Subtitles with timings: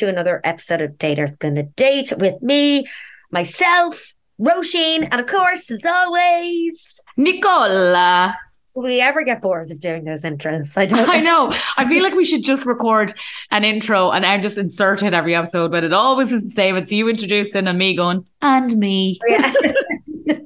[0.00, 2.86] To another episode of Daters Gonna Date with me,
[3.30, 6.80] myself, Roisin, and of course, as always,
[7.18, 8.34] Nicola.
[8.72, 10.74] will we ever get bored of doing those intros?
[10.78, 11.54] I don't I know.
[11.76, 13.12] I feel like we should just record
[13.50, 16.76] an intro and I just insert it every episode, but it always is the same.
[16.78, 19.20] It's you introducing and me going, and me.
[19.28, 20.38] Yeah.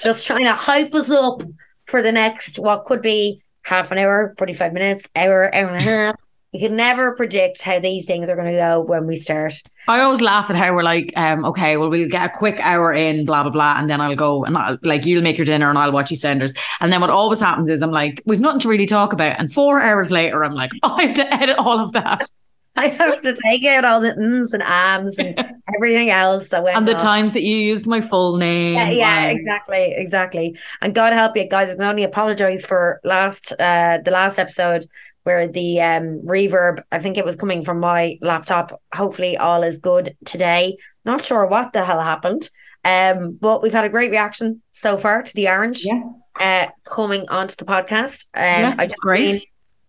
[0.00, 1.42] Just trying to hype us up
[1.86, 5.80] for the next, what could be half an hour, 45 minutes, hour, hour and a
[5.80, 6.14] half.
[6.52, 9.52] You can never predict how these things are going to go when we start.
[9.86, 12.92] I always laugh at how we're like, um, okay, well, we'll get a quick hour
[12.92, 13.74] in, blah, blah, blah.
[13.78, 16.56] And then I'll go and I'll, like, you'll make your dinner and I'll watch EastEnders.
[16.80, 19.38] And then what always happens is I'm like, we've nothing to really talk about.
[19.38, 22.26] And four hours later, I'm like, oh, I have to edit all of that.
[22.76, 25.36] I have to take out all the ums and ams and
[25.76, 27.00] everything else that went And the on.
[27.00, 28.74] times that you used my full name.
[28.74, 29.30] Yeah, yeah, Wow.
[29.30, 30.56] exactly, exactly.
[30.80, 31.70] And God help you guys.
[31.70, 34.86] I can only apologize for last uh the last episode
[35.28, 38.66] where the um reverb, I think it was coming from my laptop.
[39.00, 40.62] Hopefully all is good today.
[41.04, 42.48] Not sure what the hell happened.
[42.84, 46.00] Um, but we've had a great reaction so far to the orange Yeah.
[46.46, 48.16] uh coming onto the podcast.
[48.34, 49.40] Um Yes, I it's just great.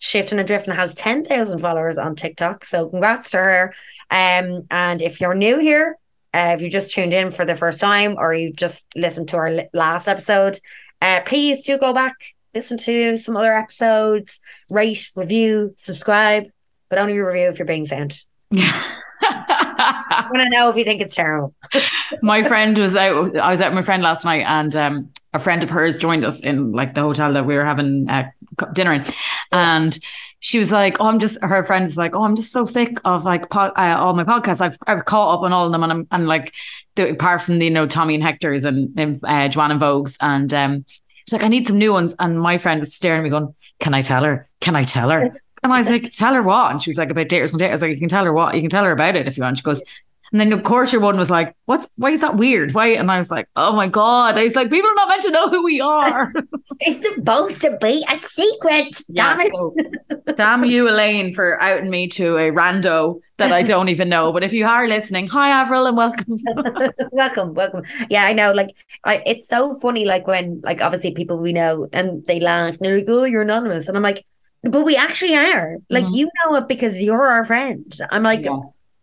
[0.02, 2.64] Shifting and Drifting has 10,000 followers on TikTok.
[2.66, 3.64] So congrats to her.
[4.10, 5.98] Um, and if you're new here,
[6.34, 9.38] uh, if you just tuned in for the first time or you just listened to
[9.38, 10.56] our last episode,
[11.02, 12.16] uh, please do go back,
[12.54, 16.46] listen to some other episodes, rate, review, subscribe,
[16.90, 18.26] but only review if you're being sent.
[18.52, 18.84] Yeah.
[19.22, 21.54] I want to know if you think it's terrible.
[22.22, 23.36] my friend was out.
[23.36, 26.26] I was out with my friend last night, and um, a friend of hers joined
[26.26, 28.30] us in like the hotel that we were having uh,
[28.74, 29.06] dinner in,
[29.52, 29.98] and
[30.40, 33.00] she was like, "Oh, I'm just." Her friend was like, "Oh, I'm just so sick
[33.06, 34.62] of like po- uh, all my podcasts.
[34.62, 36.54] I've I've caught up on all of them, and I'm and like
[36.96, 40.18] the, apart from the you know Tommy and Hector's and, and uh, Joanne and Vogue's,
[40.22, 40.86] and um,
[41.30, 42.16] she's like, I need some new ones.
[42.18, 44.50] And my friend was staring at me, going, "Can I tell her?
[44.62, 47.12] Can I tell her?" And I was like, "Tell her what?" And she was like,
[47.12, 48.56] "About daters and daters." I was like, "You can tell her what?
[48.56, 49.84] You can tell her about it if you want." She goes.
[50.32, 52.74] And then of course your one was like, "What's Why is that weird?
[52.74, 55.24] Why?" And I was like, "Oh my god!" I was like, "People are not meant
[55.24, 56.32] to know who we are."
[56.82, 59.02] It's supposed to be a secret.
[59.12, 59.54] Damn Yeah, it.
[59.54, 64.32] so, damn you, Elaine, for outing me to a rando that I don't even know.
[64.32, 66.38] But if you are listening, hi Avril and welcome.
[67.12, 67.84] welcome, welcome.
[68.10, 68.54] Yeah, I know.
[68.54, 68.70] Like,
[69.04, 70.06] I, it's so funny.
[70.06, 73.42] Like when, like, obviously people we know and they laugh and they're like, "Oh, you're
[73.42, 74.26] anonymous," and I'm like,
[74.64, 75.78] "But we actually are.
[75.90, 76.16] Like, Mhm.
[76.16, 78.60] you know it because you're our friend." I'm like, Yeah.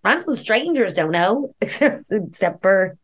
[0.07, 2.97] Random strangers don't know, except except for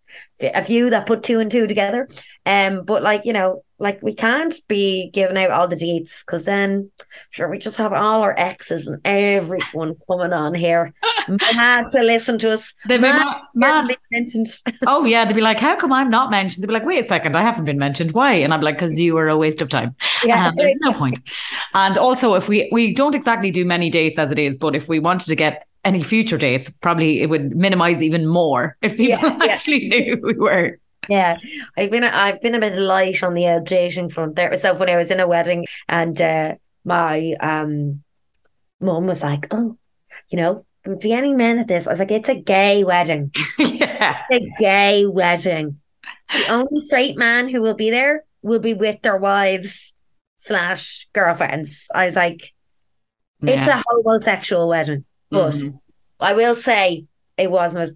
[0.42, 2.06] a few that put two and two together.
[2.44, 6.44] Um, but like you know, like we can't be giving out all the deets because
[6.44, 6.90] then,
[7.30, 10.92] sure, we just have all our exes and everyone coming on here,
[11.54, 12.74] mad to listen to us.
[12.88, 13.96] They'd be Mad mad.
[14.10, 14.48] mentioned.
[14.86, 17.08] Oh yeah, they'd be like, "How come I'm not mentioned?" They'd be like, "Wait a
[17.08, 18.12] second, I haven't been mentioned.
[18.12, 19.94] Why?" And I'm like, "Because you were a waste of time.
[20.24, 21.18] Yeah, Um, there's no point."
[21.74, 24.88] And also, if we we don't exactly do many dates as it is, but if
[24.88, 29.30] we wanted to get any future dates, probably it would minimize even more if people
[29.30, 29.52] Yeah, yeah.
[29.52, 30.78] actually knew who we were.
[31.08, 31.38] Yeah,
[31.76, 34.56] I've been I've been a bit light on the uh, dating front there.
[34.58, 36.54] So when I was in a wedding and uh,
[36.84, 38.02] my um
[38.80, 39.76] mum was like, "Oh,
[40.30, 40.64] you know,
[41.00, 43.32] be any men at this?" I was like, "It's a gay wedding.
[43.58, 45.80] yeah, It's a gay wedding.
[46.32, 49.94] The only straight man who will be there will be with their wives
[50.38, 52.52] slash girlfriends." I was like,
[53.46, 53.80] "It's Yeah.
[53.80, 55.78] a homosexual wedding," but Mhm.
[56.20, 57.06] I will say
[57.36, 57.94] it was the most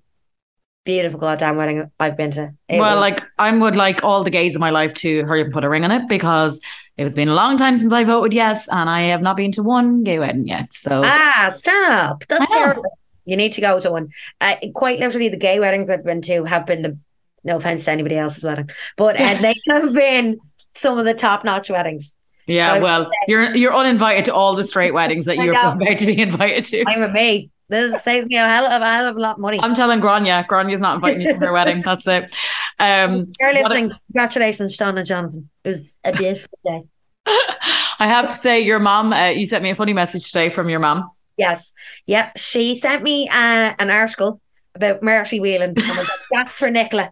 [0.84, 2.52] beautiful goddamn wedding I've been to.
[2.68, 5.40] It well, was- like I would like all the gays in my life to hurry
[5.42, 6.60] up and put a ring on it because
[6.96, 9.52] it has been a long time since I voted yes, and I have not been
[9.52, 10.72] to one gay wedding yet.
[10.72, 12.24] So Ah, stop.
[12.28, 12.84] That's terrible.
[13.24, 14.08] You need to go to one.
[14.40, 16.96] Uh, quite literally, the gay weddings I've been to have been the,
[17.44, 20.38] no offense to anybody else's wedding, but uh, they have been
[20.74, 22.14] some of the top notch weddings.
[22.46, 26.06] Yeah, So- well, you're you're uninvited to all the straight weddings that you're about to
[26.06, 26.84] be invited to.
[26.86, 27.50] I'm with me.
[27.68, 29.58] This saves me a hell of a hell of a lot of money.
[29.60, 31.82] I'm telling Grania, Grania's not inviting you to her wedding.
[31.84, 32.32] That's it.
[32.78, 35.50] Um, You're what a- Congratulations, Sean and Jonathan.
[35.64, 36.82] It was a beautiful day.
[37.26, 40.68] I have to say, your mom, uh, you sent me a funny message today from
[40.68, 41.10] your mom.
[41.36, 41.72] Yes.
[42.06, 42.30] Yeah.
[42.36, 44.40] She sent me uh, an article
[44.76, 47.10] about Marty Whelan like, that's for Nicola.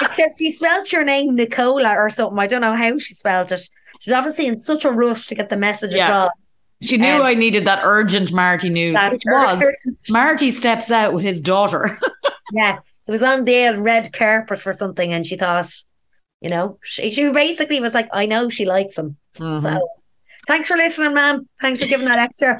[0.00, 2.38] Except she spelled your name Nicola or something.
[2.38, 3.68] I don't know how she spelled it.
[4.00, 6.06] She's obviously in such a rush to get the message Yeah.
[6.08, 6.30] across.
[6.82, 9.62] She knew Um, I needed that urgent Marty news, which was
[10.10, 11.98] Marty steps out with his daughter.
[12.52, 15.66] Yeah, it was on the red carpet for something, and she thought,
[16.42, 19.16] you know, she, she basically was like, I know she likes him.
[19.38, 19.62] Mhm.
[19.62, 19.88] So
[20.46, 21.48] thanks for listening, ma'am.
[21.62, 22.58] Thanks for giving that extra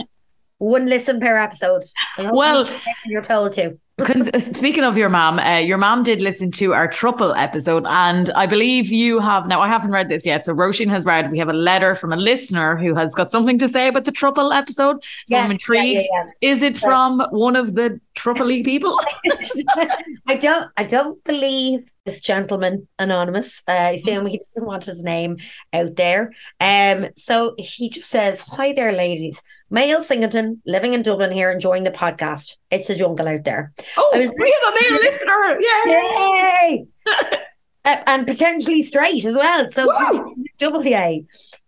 [0.57, 1.83] one listen per episode.
[2.19, 3.79] Well- you take it when you're told to.
[3.99, 8.29] Con- Speaking of your mom, uh, your mom did listen to our triple episode, and
[8.31, 9.47] I believe you have.
[9.47, 11.31] Now, I haven't read this yet, so Roisin has read.
[11.31, 14.11] We have a letter from a listener who has got something to say about the
[14.11, 14.97] triple episode.
[15.29, 16.03] So I'm intrigued.
[16.13, 16.91] yeah, Is it Sure.
[16.91, 18.99] from one of the triple E people?
[20.27, 20.71] I don't.
[20.77, 23.63] I don't believe this gentleman anonymous.
[23.69, 25.37] Uh, assume he doesn't want his name
[25.73, 26.33] out there.
[26.59, 27.07] Um.
[27.17, 29.41] So he just says, "Hi there, ladies.
[29.75, 32.57] Male Singleton, living in Dublin here, enjoying the podcast.
[32.71, 33.73] It's a jungle out there.
[33.97, 35.61] Oh, I was- we have a male listener!
[35.61, 36.87] Yay!
[37.11, 37.39] Yay!
[37.87, 39.71] Uh, and potentially straight as well.
[39.71, 40.35] So Woo!
[40.59, 41.27] double yay.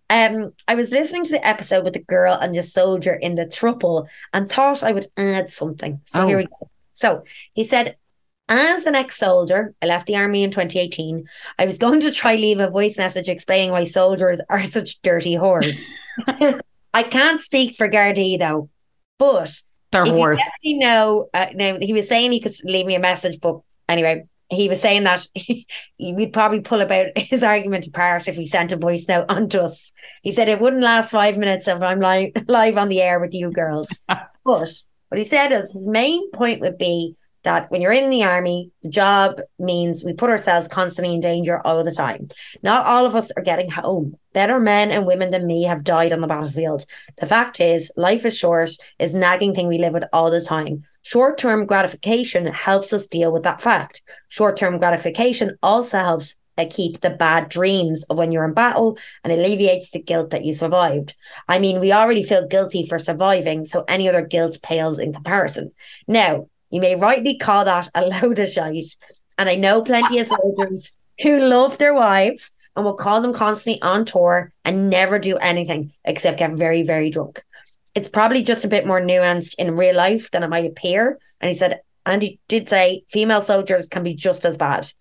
[0.08, 3.44] Um, I was listening to the episode with the girl and the soldier in the
[3.44, 6.00] thruple and thought I would add something.
[6.06, 6.26] So Oh.
[6.26, 6.70] here we go.
[6.94, 7.96] So he said,
[8.48, 11.26] as an ex-soldier, I left the army in 2018.
[11.58, 15.34] I was going to try leave a voice message explaining why soldiers are such dirty
[15.34, 15.78] whores.
[16.96, 18.70] I can't speak for Gardaí though,
[19.18, 19.52] but
[19.92, 23.38] They're if you know, uh, now he was saying he could leave me a message,
[23.38, 25.26] but anyway, he was saying that
[26.00, 29.92] we'd probably pull about his argument apart if he sent a voice note onto us.
[30.22, 33.34] He said it wouldn't last five minutes if I'm live live on the air with
[33.34, 33.90] you girls.
[34.08, 37.14] but what he said is his main point would be
[37.46, 41.64] that when you're in the army, the job means we put ourselves constantly in danger
[41.64, 42.26] all the time.
[42.64, 44.16] Not all of us are getting home.
[44.32, 46.84] Better men and women than me have died on the battlefield.
[47.18, 50.82] The fact is, life is short, is nagging thing we live with all the time.
[51.02, 54.02] Short term gratification helps us deal with that fact.
[54.26, 58.98] Short term gratification also helps uh, keep the bad dreams of when you're in battle
[59.22, 61.14] and alleviates the guilt that you survived.
[61.48, 65.70] I mean, we already feel guilty for surviving, so any other guilt pales in comparison.
[66.08, 68.96] Now, you may rightly call that a load of shite.
[69.38, 70.92] And I know plenty of soldiers
[71.22, 75.94] who love their wives and will call them constantly on tour and never do anything
[76.04, 77.42] except get very, very drunk.
[77.94, 81.18] It's probably just a bit more nuanced in real life than it might appear.
[81.40, 84.92] And he said, and he did say female soldiers can be just as bad.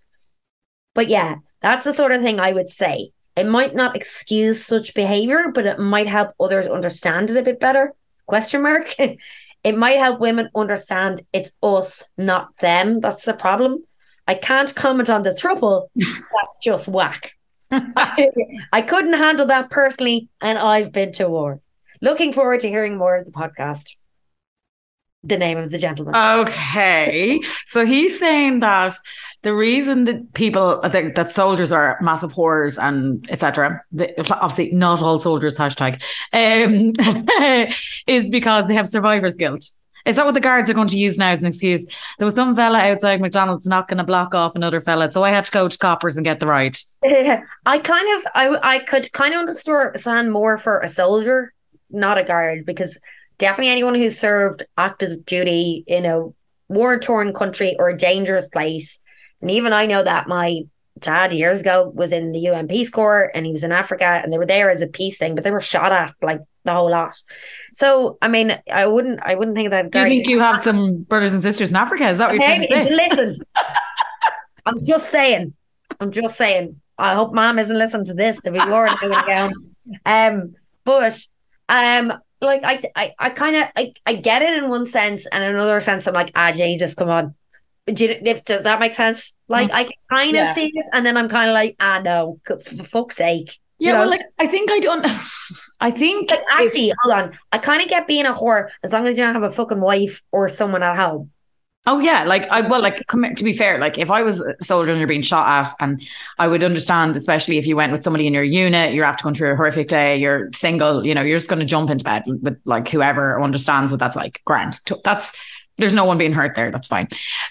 [0.94, 3.12] But yeah, that's the sort of thing I would say.
[3.36, 7.60] It might not excuse such behavior, but it might help others understand it a bit
[7.60, 7.94] better.
[8.28, 8.96] Question mark.
[9.66, 13.00] it might help women understand it's us, not them.
[13.00, 13.84] That's the problem.
[14.28, 15.88] I can't comment on the throuple.
[15.96, 17.32] That's just whack.
[17.72, 18.30] I,
[18.72, 21.62] I couldn't handle that personally, and I've been to war.
[22.00, 23.96] Looking forward to hearing more of the podcast.
[25.24, 26.16] The name of the gentleman.
[26.16, 27.42] Okay.
[27.66, 28.94] So he's saying that
[29.46, 33.80] the reason that people think that soldiers are massive whores and etc.
[34.32, 36.02] Obviously, not all soldiers hashtag
[36.34, 36.92] um,
[38.08, 39.70] is because they have survivor's guilt.
[40.06, 41.86] Is that what the guards are going to use now as an excuse?
[42.18, 45.46] There was some fella outside McDonald's knocking a block off another fella, so I had
[45.46, 46.84] to go to coppers and get the right.
[47.04, 51.54] I kind of I I could kind of understand more for a soldier,
[51.92, 52.98] not a guard, because
[53.38, 56.30] definitely anyone who served active duty in a
[56.68, 59.00] war torn country or a dangerous place.
[59.42, 60.64] And even I know that my
[61.00, 64.32] dad years ago was in the UN Peace Corps and he was in Africa and
[64.32, 66.90] they were there as a peace thing, but they were shot at like the whole
[66.90, 67.22] lot.
[67.74, 71.04] So I mean, I wouldn't I wouldn't think that Do you think you have some
[71.04, 72.10] brothers and sisters in Africa?
[72.10, 72.90] Is that what you're trying to say?
[72.90, 73.40] listen.
[74.66, 75.54] I'm just saying.
[76.00, 76.82] I'm just saying.
[76.98, 78.40] I hope mom isn't listening to this.
[78.42, 78.90] The big Lord
[79.28, 79.54] down.
[80.06, 81.20] Um, but
[81.70, 85.44] um, like I, I, I kind of, I, I get it in one sense, and
[85.44, 87.36] in another sense, I'm like, ah, Jesus, come on.
[87.88, 89.34] Do you, if, does that make sense?
[89.48, 90.54] Like I kind of Yeah.
[90.54, 93.60] see it, and then I'm kind of like, ah, no, for fuck's sake.
[93.78, 94.12] Yeah, you well, know?
[94.12, 95.06] like I think I don't.
[95.80, 97.40] I think Like actually, hold on.
[97.52, 99.82] I kind of get being a whore as long as you don't have a fucking
[99.82, 101.32] wife or someone at home.
[101.88, 104.92] Oh yeah, like I well, like to be fair, like if I was a soldier
[104.92, 106.02] and you're being shot at, and
[106.40, 109.36] I would understand, especially if you went with somebody in your unit, you're after going
[109.36, 112.24] through a horrific day, you're single, you know, you're just going to jump into bed
[112.26, 114.42] with like whoever understands what that's like.
[114.46, 115.38] Grant, that's
[115.78, 117.08] there's no one being hurt there, that's fine.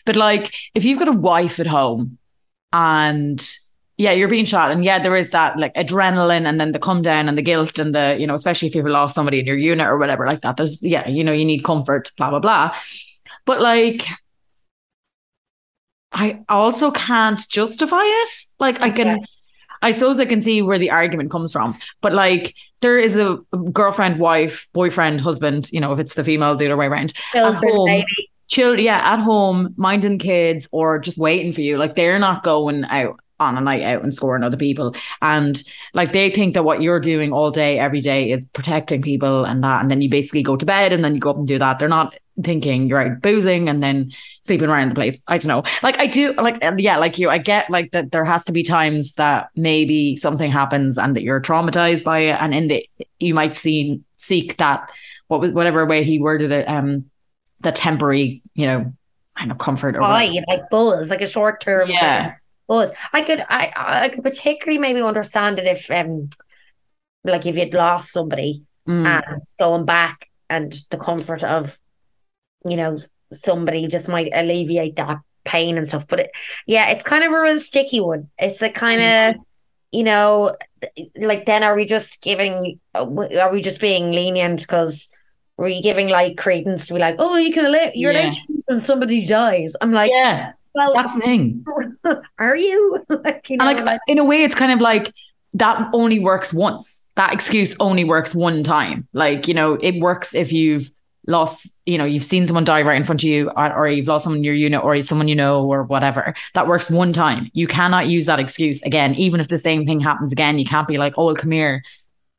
[0.06, 2.18] But like if you've got a wife at home,
[2.72, 3.46] and
[3.96, 7.02] yeah, you're being shot, and yeah, there is that like adrenaline, and then the come
[7.02, 9.58] down and the guilt, and the you know, especially if you've lost somebody in your
[9.58, 10.56] unit or whatever like that.
[10.56, 12.74] There's yeah, you know, you need comfort, blah blah blah.
[13.46, 14.04] But like
[16.12, 18.28] I also can't justify it.
[18.58, 19.16] Like I can, Yeah.
[19.84, 23.36] I suppose I can see where the argument comes from, but like there is a
[23.70, 25.68] girlfriend, wife, boyfriend, husband.
[25.72, 27.12] You know, if it's the female, the other way around.
[27.32, 27.86] Children, home.
[27.86, 28.30] baby.
[28.48, 31.76] Chill, yeah, at home, minding kids or just waiting for you.
[31.76, 34.94] Like they're not going out on a night out and scoring other people.
[35.20, 35.62] And
[35.92, 39.62] like they think that what you're doing all day, every day is protecting people and
[39.64, 39.82] that.
[39.82, 41.78] And then you basically go to bed and then you go up and do that.
[41.78, 44.12] They're not thinking you're out boozing and then
[44.42, 45.20] sleeping around the place.
[45.26, 45.70] I don't know.
[45.82, 48.62] Like I do like yeah, like you, I get like that there has to be
[48.62, 52.36] times that maybe something happens and that you're traumatized by it.
[52.40, 52.88] And in the
[53.18, 54.90] you might see seek that
[55.28, 57.10] what was whatever way he worded it, um
[57.60, 58.92] the temporary, you know,
[59.36, 60.40] kind of comfort or Why?
[60.48, 62.34] Like buzz, like a short term yeah
[62.68, 62.92] buzz.
[63.12, 66.28] I could I I could particularly maybe understand it if um
[67.24, 69.06] like if you'd lost somebody Mm.
[69.06, 71.78] and going back and the comfort of
[72.68, 72.98] you know
[73.32, 76.06] somebody just might alleviate that pain and stuff.
[76.06, 76.30] But it,
[76.66, 78.28] yeah, it's kind of a real sticky one.
[78.38, 79.42] It's a kind of
[79.90, 80.54] you know
[81.16, 85.08] like then are we just giving are we just being lenient because
[85.56, 88.26] are we giving like credence to be like oh you can allow you're Yeah.
[88.26, 91.64] allowed when somebody dies i'm like yeah, well that's the thing.
[92.38, 95.12] are you like you know like, like, in a way, it's kind of like
[95.54, 97.06] that only works once.
[97.16, 99.06] That excuse only works one time.
[99.12, 100.90] Like, you know, it works if you've
[101.28, 104.08] lost, you know, you've seen someone die right in front of you, or, or you've
[104.08, 106.34] lost someone in your unit, or someone you know, or whatever.
[106.54, 107.50] That works one time.
[107.54, 110.58] You cannot use that excuse again, even if the same thing happens again.
[110.58, 111.84] You can't be like, oh, well, come here.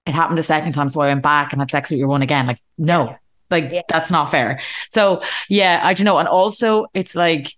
[0.06, 2.22] It happened a second time, so I went back and had sex with your one
[2.22, 2.46] again.
[2.46, 3.16] Like, no,
[3.50, 3.82] like Yeah.
[3.88, 4.60] that's not fair.
[4.90, 6.18] So yeah, I don't know.
[6.18, 7.56] And also, it's like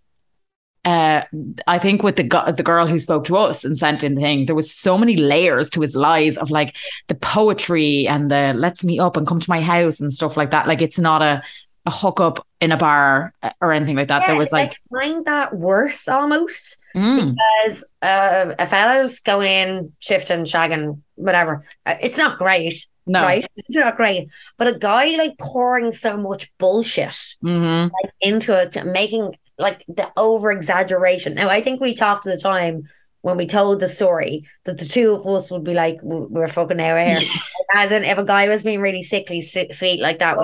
[0.87, 1.25] uh,
[1.67, 4.21] I think with the gu- the girl who spoke to us and sent in the
[4.21, 6.77] thing, there was so many layers to his lies of like
[7.09, 10.51] the poetry and the let's meet up and come to my house and stuff like
[10.51, 10.65] that.
[10.65, 11.43] Like it's not a
[11.85, 14.23] a hookup in a bar uh, or anything like that.
[14.27, 19.93] there was like, I find that worse almost mm, because uh, a fella's going in
[19.99, 21.65] shifting shagging whatever.
[21.85, 23.45] Uh, it's not great no, right?
[23.55, 24.29] It's not great.
[24.57, 30.11] But a guy like pouring so much bullshit hmm like into it, making like the
[30.17, 31.35] over exaggeration.
[31.35, 32.87] Now, I think we talked at the time
[33.21, 36.79] when we told the story that the two of us would be like, we're fucking
[36.79, 37.29] out here.
[37.75, 40.37] As in, if a guy was being really sickly si- sweet like that,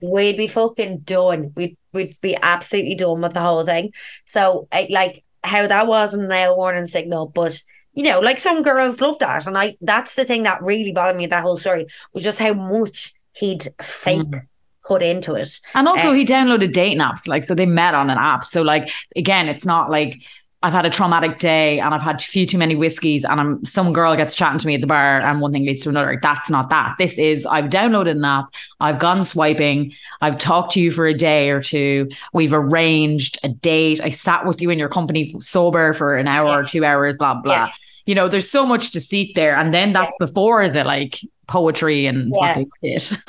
[0.00, 1.52] we'd, we'd be fucking done.
[1.56, 3.92] We'd we'd be absolutely done with the whole thing.
[4.24, 7.62] So, I, like how that wasn't a warning signal, but.
[7.96, 11.16] You know, like some girls love that, and I that's the thing that really bothered
[11.16, 11.28] me.
[11.28, 14.46] That whole story was just how much he'd fake Mm.
[14.86, 15.60] Put into it.
[15.74, 17.26] And also, Uh, he downloaded dating apps.
[17.26, 18.44] Like, so they met on an app.
[18.44, 20.18] So, like, again, it's not like
[20.62, 23.64] I've had a traumatic day and I've had a few too many whiskeys and I'm
[23.66, 26.18] some girl gets chatting to me at the bar and one thing leads to another.
[26.22, 26.94] That's not that.
[26.98, 28.46] This is I've downloaded an app.
[28.80, 29.92] I've gone swiping.
[30.22, 32.08] I've talked to you for a day or two.
[32.32, 34.00] We've arranged a date.
[34.02, 37.18] I sat with you in your company sober for an hour or two hours.
[37.18, 37.52] Blah blah.
[37.52, 37.70] Yeah.
[38.06, 42.32] You know, there's so much deceit there, and then that's before the like poetry and
[42.40, 42.62] Yeah.
[42.82, 43.18] shit.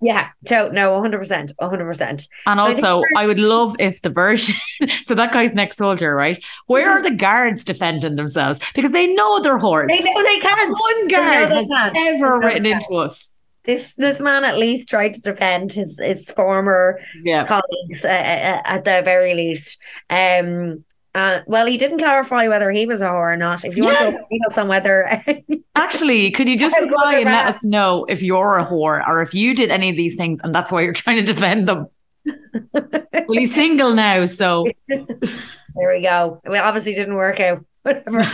[0.00, 2.00] Yeah, so no, 100%, 100%.
[2.46, 4.54] And So also, I would love if the version,
[5.06, 6.38] so that guy's next soldier, right?
[6.66, 8.60] Where are the guards defending themselves?
[8.74, 9.88] Because they know they're whores.
[9.88, 10.70] They know they can't.
[10.78, 13.34] One guard they has ever written into us.
[13.64, 17.44] This this man at least tried to defend his his former Yeah.
[17.44, 19.76] colleagues uh, uh, at the very least.
[20.08, 23.64] Um, uh, well, he didn't clarify whether he was a whore or not.
[23.64, 24.10] If you want Yeah.
[24.10, 25.22] to details on whether
[25.74, 29.34] Actually, could you just reply and let us know if you're a whore or if
[29.34, 31.86] you did any of these things and that's why you're trying to defend them?
[32.72, 36.40] well, he's single now, so there we go.
[36.48, 37.64] We obviously didn't work out.
[37.82, 38.30] Whatever.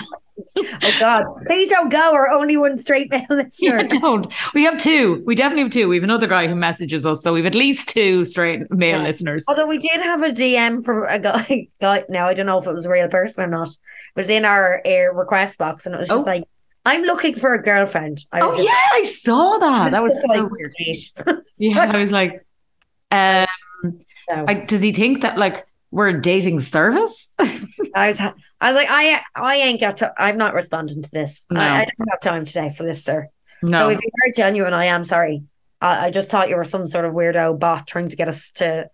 [0.56, 1.22] Oh God!
[1.46, 2.12] Please don't go.
[2.12, 3.82] Or only one straight male yeah, listener.
[3.84, 4.26] don't.
[4.54, 5.22] We have two.
[5.26, 5.88] We definitely have two.
[5.88, 9.08] We have another guy who messages us, so we've at least two straight male Yeah.
[9.08, 9.44] listeners.
[9.48, 12.04] Although we did have a DM from a guy, guy.
[12.08, 13.68] Now I don't know if it was a real person or not.
[13.68, 13.76] It
[14.16, 16.30] was in our, our request box, and it was just Oh.
[16.30, 16.44] like,
[16.84, 19.90] "I'm looking for a girlfriend." I was Oh just, yeah, I saw that.
[19.92, 21.42] That was so like, weird.
[21.58, 22.44] Yeah, I was like,
[23.10, 23.46] um,
[24.28, 27.32] So, I, does he think that like we're a dating service?
[27.94, 28.34] I was, ha-
[28.64, 30.10] I was like, I, I ain't got to.
[30.16, 31.44] I'm not responding to this.
[31.50, 31.60] No.
[31.60, 33.28] I, I don't have time today for this, sir.
[33.62, 33.78] no.
[33.78, 35.42] So if you are genuine, I am sorry.
[35.82, 38.52] I, I just thought you were some sort of weirdo bot trying to get us
[38.52, 38.88] to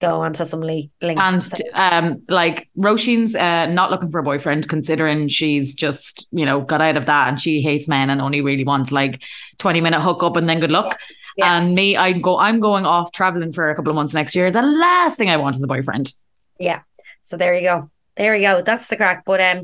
[0.00, 1.20] go onto some le- link.
[1.20, 6.62] and um, like Roisin's uh, not looking for a boyfriend, considering she's just you know
[6.62, 9.22] got out of that and she hates men and only really wants like
[9.58, 10.98] twenty minute hookup and then good luck.
[11.36, 11.56] Yeah.
[11.56, 12.38] And me, I go.
[12.38, 14.50] I'm going off traveling for a couple of months next year.
[14.50, 16.12] The last thing I want is a boyfriend.
[16.58, 16.82] Yeah.
[17.22, 17.90] So there you go.
[18.16, 18.62] There you go.
[18.62, 19.24] That's the crack.
[19.24, 19.62] But um,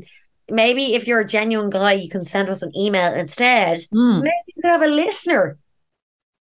[0.49, 3.79] maybe if you're a genuine guy, you can send us an email instead.
[3.91, 4.19] Hmm.
[4.21, 5.57] Maybe you could have a listener.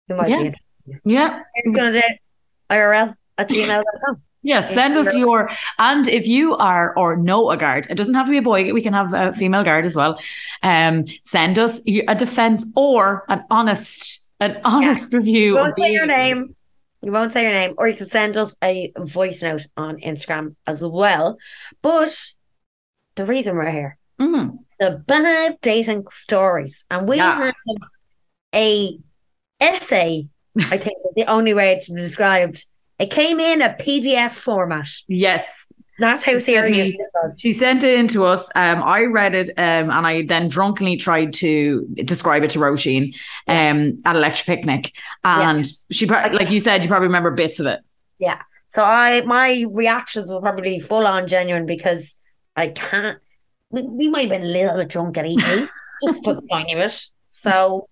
[0.07, 0.37] who might Yeah.
[0.39, 1.01] be interested.
[1.05, 2.07] Yeah, Who's going to do?
[2.69, 4.21] IRL at gmail.com.
[4.45, 8.25] Yes, send us your and if you are or know a guard, it doesn't have
[8.25, 8.73] to be a boy.
[8.73, 10.19] We can have a female guard as well.
[10.61, 15.53] Um, send us a defense or an honest, an honest review.
[15.53, 16.57] You of won't say your name.
[17.03, 20.55] You won't say your name, or you can send us a voice note on Instagram
[20.65, 21.37] as well.
[21.81, 22.17] But
[23.15, 24.59] the reason we're here Mm.
[24.79, 27.55] the bad dating stories, and we Yes.
[27.67, 27.77] have
[28.55, 28.97] a
[29.59, 30.27] essay.
[30.57, 32.65] I think is the only way to be described.
[32.99, 34.87] It came in a PDF format.
[35.07, 35.71] Yes.
[35.99, 37.35] That's how serious me- it was.
[37.37, 38.49] She sent it in to us.
[38.55, 43.15] Um, I read it um, and I then drunkenly tried to describe it to Roisin
[43.47, 44.91] um, at Electric Picnic.
[45.23, 47.81] And she, pro- like you said, you probably remember bits of it.
[48.19, 48.41] Yeah.
[48.69, 52.15] So I, my reactions were probably full on genuine because
[52.55, 53.19] I can't.
[53.69, 55.39] We, we might have been a little bit drunk at eight,
[56.03, 57.05] just point of it.
[57.31, 57.87] So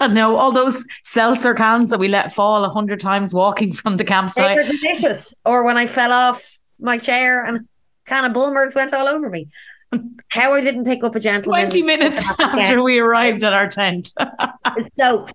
[0.00, 3.74] I don't know, all those seltzer cans that we let fall a hundred times walking
[3.74, 4.56] from the campsite.
[4.56, 4.74] they campsite.
[4.74, 5.34] were delicious.
[5.44, 7.68] Or when I fell off my chair and
[8.06, 9.48] can of Bulmers went all over me.
[10.28, 14.12] How I didn't pick up a gentleman 20 minutes after we arrived at our tent.
[14.98, 15.34] soaked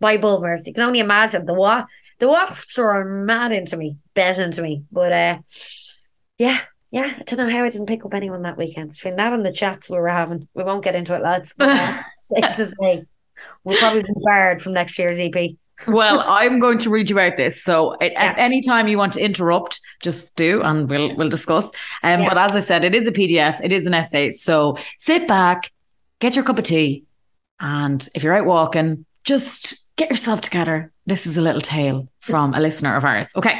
[0.00, 0.66] by Bulmers.
[0.66, 1.86] You can only imagine the wa-
[2.18, 4.84] the wasps were mad into me, bet into me.
[4.90, 5.38] But uh,
[6.38, 6.60] yeah,
[6.90, 8.92] yeah, I don't know how I didn't pick up anyone that weekend.
[8.92, 11.54] Between that and the chats we were having, we won't get into it, lads.
[11.56, 13.04] But, uh, safe to say,
[13.64, 15.56] we'll probably be barred from next year's EP.
[15.88, 17.62] Well, I'm going to read you out this.
[17.62, 18.22] So at, Yeah.
[18.24, 21.70] at any time you want to interrupt, just do and we'll we'll discuss.
[22.02, 22.28] Um, Yeah.
[22.28, 24.30] but as I said, it is a PDF, it is an essay.
[24.30, 25.70] So sit back,
[26.20, 27.04] get your cup of tea,
[27.60, 30.92] and if you're out walking, just get yourself together.
[31.06, 33.30] This is a little tale from a listener of ours.
[33.36, 33.58] Okay.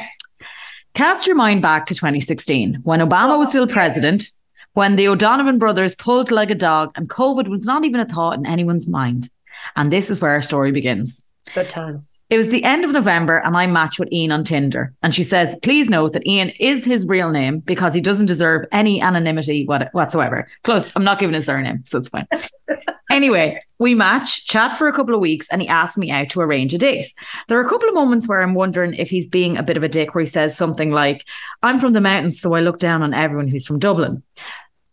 [0.95, 4.31] Cast your mind back to 2016 when Obama was still president,
[4.75, 8.39] when the O'Donovan brothers pulled like a dog and COVID was not even a thought
[8.39, 9.29] in anyone's mind.
[9.75, 11.25] And this is where our story begins.
[11.55, 12.25] Good times.
[12.31, 14.93] It was the end of November and I matched with Ian on Tinder.
[15.03, 18.67] And she says, please note that Ian is his real name because he doesn't deserve
[18.73, 20.49] any anonymity whatsoever.
[20.65, 22.27] Plus, I'm not giving his surname, so it's fine.
[23.11, 26.41] anyway, we match, chat for a couple of weeks, and he asked me out to
[26.41, 27.15] arrange a date.
[27.47, 29.85] There are a couple of moments where I'm wondering if he's being a bit of
[29.85, 31.25] a dick, where he says something like,
[31.63, 34.25] I'm from the mountains, so I look down on everyone who's from Dublin.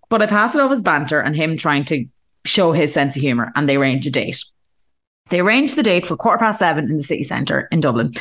[0.09, 2.05] But I pass it off as banter and him trying to
[2.45, 4.43] show his sense of humour, and they arrange a date.
[5.31, 8.13] They arranged the date for quarter past seven in the city centre in Dublin.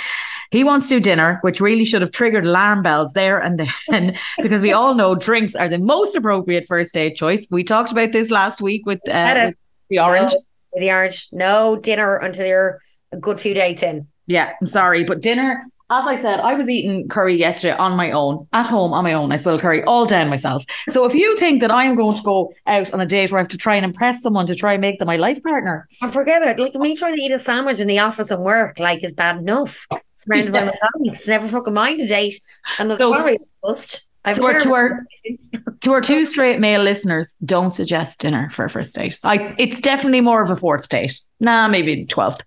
[0.51, 4.17] He wants to do dinner, which really should have triggered alarm bells there and then,
[4.43, 7.47] because we all know drinks are the most appropriate first date choice.
[7.51, 9.57] We talked about this last week with, uh, with
[9.91, 10.33] the orange.
[10.33, 11.29] No, the orange.
[11.31, 12.81] No dinner until you're
[13.13, 14.09] a good few dates in.
[14.27, 15.67] Yeah, I'm sorry, but dinner.
[15.93, 19.13] As I said, I was eating curry yesterday on my own, at home on my
[19.13, 19.33] own.
[19.33, 20.65] I spilled curry all down myself.
[20.89, 23.41] So if you think that I am going to go out on a date where
[23.41, 25.89] I have to try and impress someone to try and make them my life partner,
[26.01, 26.61] And forget it.
[26.61, 29.39] Like me trying to eat a sandwich in the office and work, like, is bad
[29.39, 29.87] enough.
[30.17, 31.27] Surrounded by my colleagues.
[31.27, 32.41] Never fucking mind a date.
[32.79, 34.07] And the So- story bust.
[34.23, 35.07] I'm to our, to our
[35.81, 39.19] to our two straight male listeners, don't suggest dinner for a first date.
[39.25, 41.19] I it's definitely more of a fourth date.
[41.41, 42.45] Nah, maybe twelfth.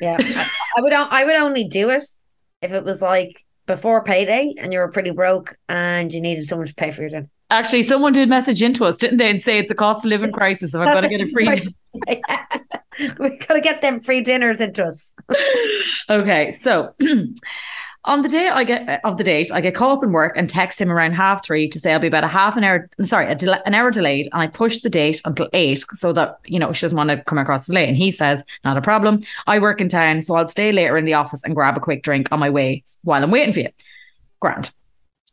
[0.00, 0.92] Yeah, I, I would.
[0.94, 2.04] I would only do it
[2.62, 6.66] if it was like before payday and you were pretty broke and you needed someone
[6.66, 7.28] to pay for your dinner.
[7.50, 10.30] Actually, someone did message into us, didn't they, and say it's a cost of living
[10.30, 10.72] crisis.
[10.72, 11.48] If I've got to get a free.
[11.48, 12.22] Right.
[13.18, 15.12] we gotta get them free dinners into us.
[16.08, 16.92] Okay, so
[18.04, 20.48] on the day I get of the date, I get called up in work and
[20.48, 23.34] text him around half three to say I'll be about a half an hour, sorry,
[23.34, 26.72] del- an hour delayed, and I push the date until eight so that you know
[26.72, 27.88] she doesn't want to come across as late.
[27.88, 29.20] And he says, not a problem.
[29.46, 32.02] I work in town, so I'll stay later in the office and grab a quick
[32.02, 33.68] drink on my way while I'm waiting for you.
[34.40, 34.70] Grant.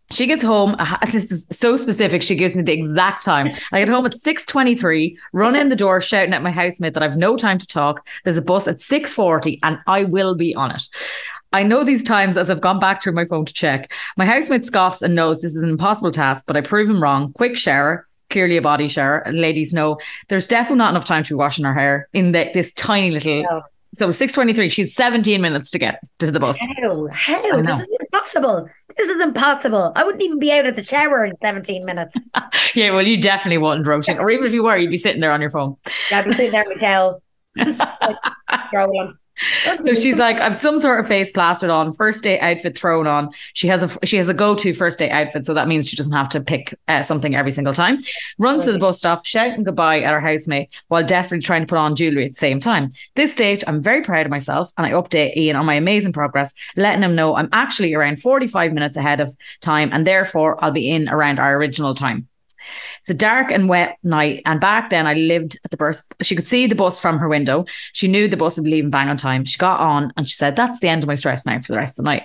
[0.10, 0.76] She gets home.
[0.80, 2.22] uh, This is so specific.
[2.22, 3.50] She gives me the exact time.
[3.74, 5.18] I get home at six twenty-three.
[5.34, 8.06] Run in the door, shouting at my housemate that I've no time to talk.
[8.24, 10.84] There's a bus at six forty, and I will be on it.
[11.54, 13.92] I know these times as I've gone back through my phone to check.
[14.18, 17.32] My housemate scoffs and knows this is an impossible task, but I prove him wrong.
[17.34, 19.20] Quick shower, clearly a body shower.
[19.20, 19.98] And ladies know
[20.30, 23.64] there's definitely not enough time to be washing her hair in the, this tiny little.
[23.96, 24.70] So six twenty-three.
[24.70, 26.58] She had seventeen minutes to get to the bus.
[26.58, 27.08] How?
[27.14, 27.62] How?
[27.62, 28.70] This is impossible.
[28.98, 29.94] This is impossible.
[29.96, 32.18] I wouldn't even be out of the shower in 17 minutes.
[32.76, 34.20] Yeah, well, you definitely wouldn't, Roisin.
[34.20, 35.78] Or even if you were, you'd be sitting there on your phone.
[36.12, 37.24] Yeah, I'd be sitting there with towel.
[37.58, 38.16] Just like,
[38.72, 39.14] scrolling.
[39.84, 43.30] So she's like, I've some sort of face plastered on, first day outfit thrown on.
[43.54, 45.96] She has a she has a go to first day outfit, so that means she
[45.96, 48.00] doesn't have to pick uh, something every single time.
[48.38, 51.78] Runs to the bus stop, shouting goodbye at her housemate while desperately trying to put
[51.78, 52.92] on jewelry at the same time.
[53.16, 56.54] This stage, I'm very proud of myself, and I update Ian on my amazing progress,
[56.76, 60.90] letting him know I'm actually around 45 minutes ahead of time, and therefore I'll be
[60.90, 62.28] in around our original time.
[63.02, 66.04] It's a dark and wet night, and back then I lived at the bus.
[66.22, 67.66] She could see the bus from her window.
[67.94, 69.46] She knew the bus would be leaving bang on time.
[69.46, 71.78] She got on and she said, That's the end of my stress now for the
[71.78, 72.24] rest of the night.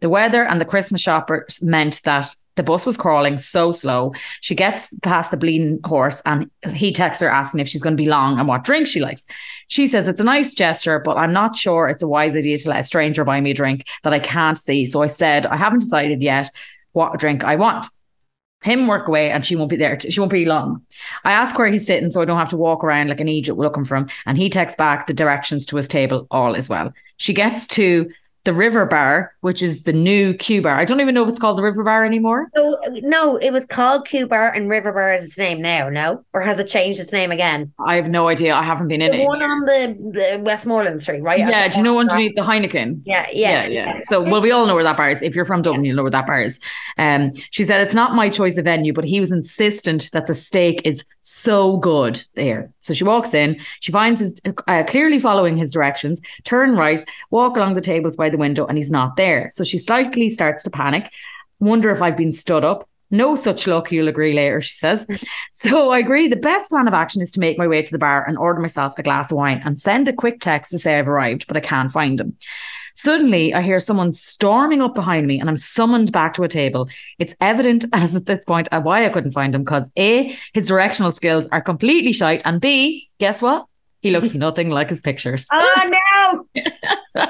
[0.00, 4.12] The weather and the Christmas shoppers meant that the bus was crawling so slow.
[4.40, 8.02] She gets past the bleeding horse and he texts her asking if she's going to
[8.02, 9.24] be long and what drink she likes.
[9.68, 12.68] She says it's a nice gesture, but I'm not sure it's a wise idea to
[12.68, 14.84] let a stranger buy me a drink that I can't see.
[14.84, 16.50] So I said, I haven't decided yet
[16.92, 17.86] what drink I want.
[18.62, 19.98] Him work away and she won't be there.
[19.98, 20.82] She won't be long.
[21.24, 23.58] I ask where he's sitting so I don't have to walk around like an Egypt
[23.58, 24.08] looking for him.
[24.26, 26.92] And he texts back the directions to his table, all is well.
[27.16, 28.10] She gets to
[28.44, 30.76] the River Bar, which is the new Q Bar.
[30.76, 32.50] I don't even know if it's called the River Bar anymore.
[32.56, 36.24] No, no, it was called Q Bar and River Bar is its name now, no?
[36.32, 37.72] Or has it changed its name again?
[37.78, 38.54] I have no idea.
[38.54, 39.26] I haven't been in The it.
[39.26, 41.38] one on the, the Westmoreland Street, right?
[41.38, 43.02] Yeah, do you know underneath the Heineken?
[43.04, 44.00] Yeah, yeah, yeah, yeah.
[44.02, 45.22] So, well, we all know where that bar is.
[45.22, 46.58] If you're from Dublin, you know where that bar is.
[46.98, 50.34] Um, she said it's not my choice of venue, but he was insistent that the
[50.34, 52.72] steak is so good there.
[52.80, 57.56] So she walks in, she finds his uh, clearly following his directions, turn right, walk
[57.56, 59.48] along the tables by the window, and he's not there.
[59.50, 61.10] So she slightly starts to panic,
[61.60, 62.88] wonder if I've been stood up.
[63.10, 65.06] No such luck, you'll agree later, she says.
[65.54, 66.26] So I agree.
[66.26, 68.60] The best plan of action is to make my way to the bar and order
[68.60, 71.56] myself a glass of wine and send a quick text to say I've arrived, but
[71.56, 72.36] I can't find him.
[72.94, 76.88] Suddenly, I hear someone storming up behind me and I'm summoned back to a table.
[77.18, 80.68] It's evident as at this point uh, why I couldn't find him because A, his
[80.68, 83.66] directional skills are completely shite, and B, guess what?
[84.00, 85.46] He looks nothing like his pictures.
[85.52, 86.62] Oh no!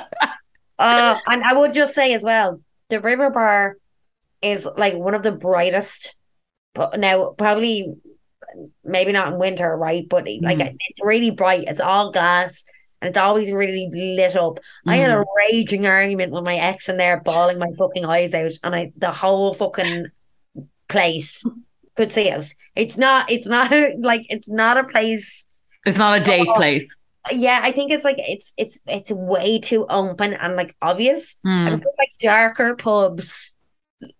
[0.79, 3.77] uh, and I would just say as well, the River Bar
[4.41, 6.17] is like one of the brightest.
[6.75, 7.93] But now, probably,
[8.83, 10.09] maybe not in winter, right?
[10.09, 10.77] But like Mm.
[10.89, 11.65] it's really bright.
[11.69, 12.65] It's all glass,
[13.03, 14.61] and it's always really lit up.
[14.87, 18.53] I had a raging argument with my ex in there, bawling my fucking eyes out,
[18.65, 20.07] and I the whole fucking
[20.89, 21.45] place
[21.97, 22.55] could see us.
[22.77, 23.31] It's not.
[23.31, 25.45] It's not like it's not a place
[25.85, 26.55] It's not a date Oh.
[26.55, 26.97] place.
[27.31, 31.37] yeah, I think it's like it's it's it's way too open and like obvious.
[31.47, 31.67] Mm.
[31.67, 33.53] And it's like darker pubs,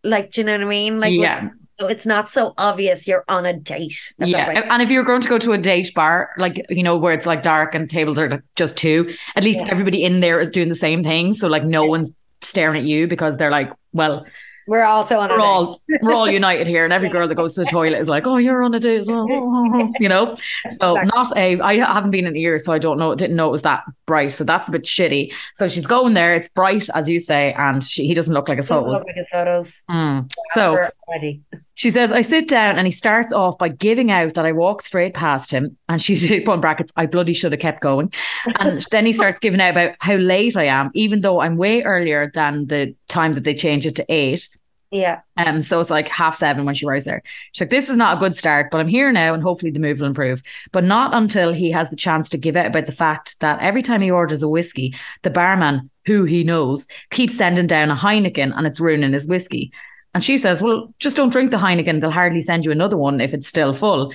[0.05, 1.01] like do you know what I mean?
[1.01, 1.49] Like yeah,
[1.87, 4.13] it's not so obvious you're on a date.
[4.19, 4.63] yeah.
[4.71, 7.27] And if you're going to go to a date bar, like you know, where it's
[7.27, 9.69] like dark and tables are like just two, at least Yeah.
[9.71, 11.33] everybody in there is doing the same thing.
[11.35, 11.91] So like no Yes.
[11.91, 14.27] one's staring at you because they're like, well,
[14.69, 15.45] We're also on a we're date.
[15.45, 18.29] all we're all united here, and every girl that goes to the toilet is like,
[18.29, 19.27] "Oh, you're on a date as well,"
[20.01, 20.37] you know.
[20.79, 21.11] So Exactly.
[21.17, 21.61] not a.
[21.61, 23.13] I haven't been in years, so I don't know.
[23.17, 24.31] Didn't know it was that bright.
[24.31, 25.33] So that's a bit shitty.
[25.57, 26.37] So she's going there.
[26.37, 28.99] It's bright, as you say, and she, he doesn't look like his Doesn't photos.
[29.01, 29.83] look like his photos.
[29.91, 30.31] Mm.
[30.55, 31.43] So We're ready.
[31.75, 34.85] She says, I sit down and he starts off by giving out that I walked
[34.85, 35.77] straight past him.
[35.89, 38.13] And she said, put in brackets, I bloody should have kept going.
[38.59, 41.83] And then he starts giving out about how late I am, even though I'm way
[41.83, 44.49] earlier than the time that they change it to eight.
[44.91, 45.21] Yeah.
[45.39, 47.23] Um, so it's like half seven when she arrives there.
[47.53, 49.79] She's like, This is not a good start, but I'm here now and hopefully the
[49.79, 50.43] move will improve.
[50.71, 53.81] But not until he has the chance to give out about the fact that every
[53.81, 58.53] time he orders a whiskey, the barman, who he knows, keeps sending down a Heineken
[58.55, 59.73] and it's ruining his whiskey.
[60.15, 62.01] And she says, Well, just don't drink the Heineken.
[62.01, 64.13] They'll hardly send you another one if it's still full.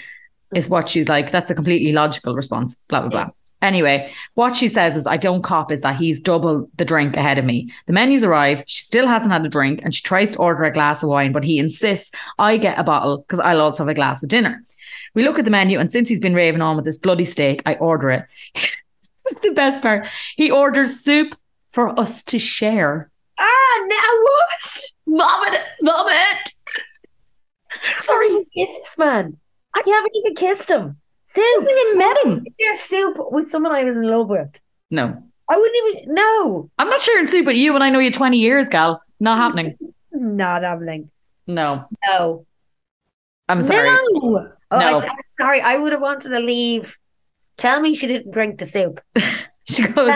[0.55, 1.31] Is what she's like.
[1.31, 2.75] That's a completely logical response.
[2.87, 3.29] Blah, blah, blah.
[3.61, 7.39] Anyway, what she says is, I don't cop is that he's double the drink ahead
[7.39, 7.73] of me.
[7.87, 8.63] The menus arrive.
[8.67, 11.31] She still hasn't had a drink and she tries to order a glass of wine,
[11.31, 14.63] but he insists I get a bottle because I'll also have a glass of dinner.
[15.15, 17.63] We look at the menu, and since he's been raving on with this bloody steak,
[17.65, 18.25] I order it.
[19.41, 21.35] the best part, he orders soup
[21.71, 23.09] for us to share.
[23.39, 24.81] Ah, now what?
[25.07, 26.51] Vomit, vomit.
[27.99, 29.37] Sorry, kiss this man.
[29.75, 30.97] I haven't even kissed him.
[31.33, 32.45] Dude, I haven't even met him.
[32.57, 34.59] Your soup with someone I was in love with.
[34.89, 36.13] No, I wouldn't even.
[36.13, 39.01] No, I'm not sharing soup with you when I know you 20 years, gal.
[39.19, 39.77] Not happening.
[40.11, 41.09] not happening.
[41.47, 42.45] No, No.
[43.49, 43.87] I'm sorry.
[43.89, 44.49] No.
[44.71, 44.99] Oh, No.
[44.99, 45.61] I, am sorry.
[45.61, 46.97] I would have wanted to leave.
[47.57, 49.01] Tell me she didn't drink the soup.
[49.69, 50.09] She goes,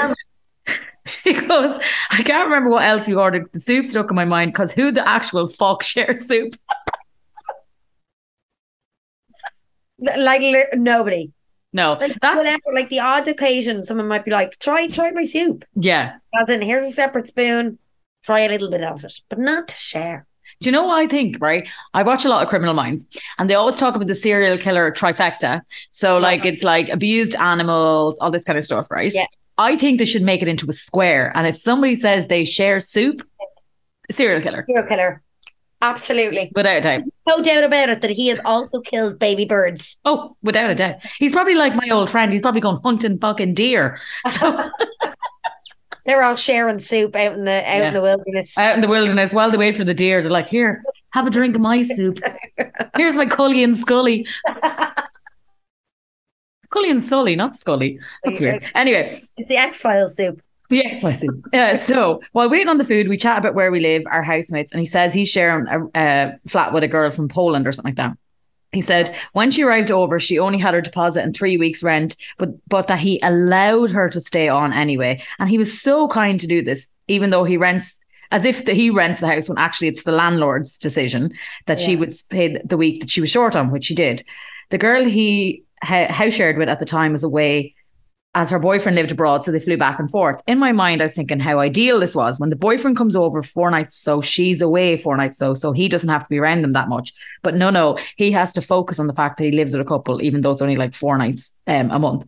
[1.08, 3.50] she goes, I can't remember what else we ordered.
[3.54, 6.56] The soup stuck in my mind because who the actual fuck shares soup?
[10.00, 11.32] Like li- nobody.
[11.74, 12.62] No, Like that's whatever.
[12.74, 16.18] Like the odd occasion, someone might be like, "Try, try my soup." yeah.
[16.34, 17.80] As in, here's a separate spoon.
[18.24, 20.28] Try a little bit of it, but not to share.
[20.60, 21.68] Do you know what I think, right?
[21.94, 23.08] I watch a lot of Criminal Minds
[23.40, 25.62] and they always talk about the serial killer trifecta.
[25.90, 26.50] So, like, uh-huh.
[26.50, 29.12] it's like abused animals, all this kind of stuff, right?
[29.14, 29.26] Yeah.
[29.58, 31.32] I think they should make it into a square.
[31.36, 33.22] And if somebody says they share soup,
[34.10, 35.22] serial killer, Serial killer.
[35.84, 36.52] Absolutely.
[36.56, 37.02] without a doubt.
[37.28, 39.98] No doubt about it that he has also killed baby birds.
[40.06, 40.98] Oh, without a doubt.
[41.18, 42.32] He's probably like my old friend.
[42.32, 44.00] He's probably going hunting fucking deer.
[44.30, 44.70] So,
[46.06, 47.88] They're all sharing soup out in the out Yeah.
[47.90, 48.58] in the wilderness.
[48.58, 51.30] out in the wilderness while they wait for the deer, they're like, here, have a
[51.30, 52.20] drink of my soup.
[52.96, 54.26] Here's my Cully and Scully.
[56.72, 58.00] Cully and Sully, not Scully.
[58.24, 58.64] That's weird.
[58.76, 60.42] Anyway, It's the X Files soup.
[60.70, 61.46] the X Files soup.
[61.54, 64.72] Uh, so while waiting on the food, we chat about where we live, our housemates,
[64.72, 67.90] and he says he's sharing a, a flat with a girl from Poland or something
[67.92, 68.18] like that.
[68.72, 72.16] He said when she arrived over, she only had her deposit and three weeks' rent,
[72.38, 76.40] but but that he allowed her to stay on anyway, and he was so kind
[76.40, 78.00] to do this, even though he rents
[78.32, 81.34] as if the, he rents the house when actually it's the landlord's decision
[81.66, 84.24] that she would pay the week that she was short on, which she did.
[84.70, 87.76] The girl he house shared with at the time was away
[88.34, 90.42] as her boyfriend lived abroad, so they flew back and forth.
[90.48, 93.44] In my mind, I was thinking how ideal this was when the boyfriend comes over
[93.44, 96.62] four nights, so she's away four nights, so so he doesn't have to be around
[96.62, 97.14] them that much.
[97.42, 99.90] But no, no, he has to focus on the fact that he lives with a
[99.90, 102.26] couple, even though it's only like four nights um, a month.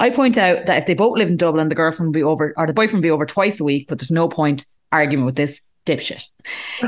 [0.00, 2.54] I point out that if they both live in Dublin, the girlfriend will be over,
[2.56, 5.36] or the boyfriend will be over twice a week, but there's no point arguing with
[5.36, 6.24] this dipshit.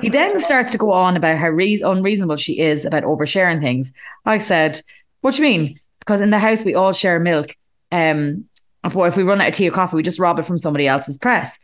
[0.01, 3.93] He then starts to go on about how re- unreasonable she is about oversharing things.
[4.25, 4.81] I said,
[5.21, 7.57] "What do you mean?" Because in the house we all share milk.
[7.91, 8.47] Um,
[8.83, 10.87] but if we run out of tea or coffee, we just rob it from somebody
[10.87, 11.59] else's press.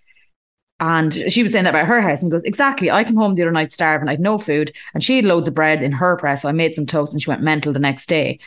[0.81, 2.91] And she was saying that about her house, and he goes, "Exactly.
[2.91, 4.09] I came home the other night starving.
[4.09, 6.41] I had no food, and she had loads of bread in her press.
[6.43, 8.39] So I made some toast, and she went mental the next day."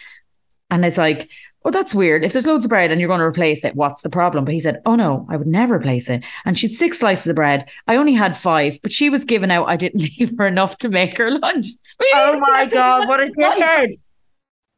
[0.72, 1.30] And it's like,
[1.64, 2.26] "Oh, that's weird.
[2.26, 4.56] If there's loads of bread and you're going to replace it, what's the problem?" But
[4.56, 7.70] he said, "Oh no, I would never replace it." And she'd six slices of bread.
[7.88, 9.66] I only had five, but she was giving out.
[9.66, 11.68] I didn't leave her enough to make her lunch.
[12.16, 13.90] Oh my god, what a dickhead!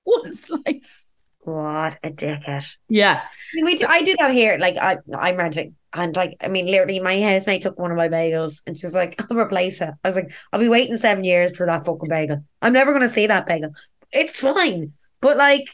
[0.23, 1.07] One slice.
[1.39, 2.65] What a dickhead!
[2.89, 3.21] Yeah.
[3.23, 4.57] I mean, we do, I do that here.
[4.59, 8.07] Like I, I'm renting, and like I mean, literally, my housemate took one of my
[8.09, 11.55] bagels, and she's like, "I'll replace it." I was like, "I'll be waiting seven years
[11.55, 12.43] for that fucking bagel.
[12.63, 13.71] I'm never gonna see that bagel.
[14.11, 15.67] It's fine, but like,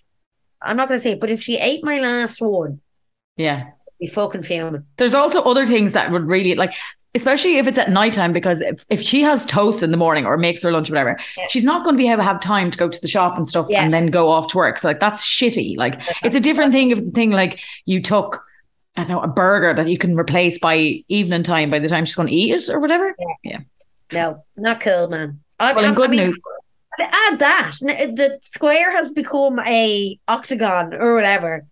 [0.62, 1.22] I'm not gonna say it.
[1.22, 2.82] But if she ate my last one,
[3.38, 3.70] Yeah.
[4.00, 4.84] Be fucking fuming.
[4.98, 6.74] There's also other things that would really like,
[7.14, 10.38] especially if it's at nighttime, because if, if she has toast in the morning or
[10.38, 11.46] makes her lunch or whatever, Yeah.
[11.50, 13.48] she's not going to be able to have time to go to the shop and
[13.48, 13.84] stuff Yeah.
[13.84, 14.78] and then go off to work.
[14.80, 15.78] So like that's shitty.
[15.78, 18.44] Like it's a different thing if the thing like you took,
[18.96, 22.06] I don't know, a burger that you can replace by evening time by the time
[22.06, 23.14] she's going to eat it or whatever.
[23.44, 23.60] Yeah.
[24.14, 25.42] No, not cool, man.
[25.60, 26.40] I, Well, in I- good I mean, news.
[27.00, 31.66] Add that the square has become a octagon or whatever.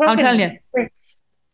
[0.00, 0.88] I'm telling you.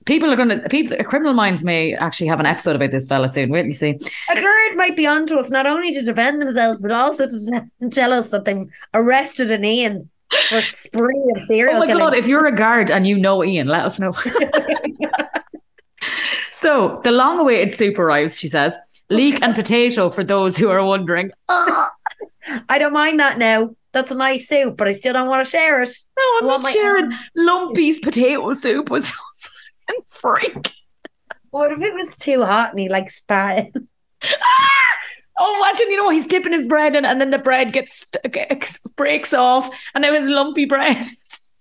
[0.06, 3.30] People are going to, people, criminal minds may actually have an episode about this fella
[3.32, 3.50] soon.
[3.50, 3.98] Wait, till you see.
[4.30, 8.12] A guard might be onto us not only to defend themselves, but also to tell
[8.12, 10.08] us that they've arrested an Ian
[10.48, 12.04] for a spree of serial Oh my killing.
[12.04, 12.14] god!
[12.14, 14.12] If you're a guard and you know Ian, let us know.
[16.52, 18.38] so the long-awaited soup arrives.
[18.38, 18.76] She says,
[19.10, 23.74] "Leek and potato for those who are wondering." I don't mind that now.
[23.92, 25.90] That's a nice soup, but I still don't want to share it.
[26.16, 27.12] No, I'm oh not sharing.
[27.36, 29.12] Lumpy's potato soup with
[30.08, 30.72] freak.
[31.50, 33.58] What if it was too hot and he like spat?
[33.74, 33.82] it?
[34.24, 34.68] Ah!
[35.42, 38.78] Oh, imagine you know he's dipping his bread in, and then the bread gets, gets
[38.96, 41.06] breaks off, and it was lumpy bread.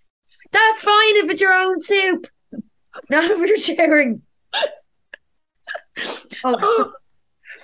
[0.51, 2.27] That's fine if it's your own soup.
[3.09, 4.21] Not if you're sharing.
[6.45, 6.93] Oh,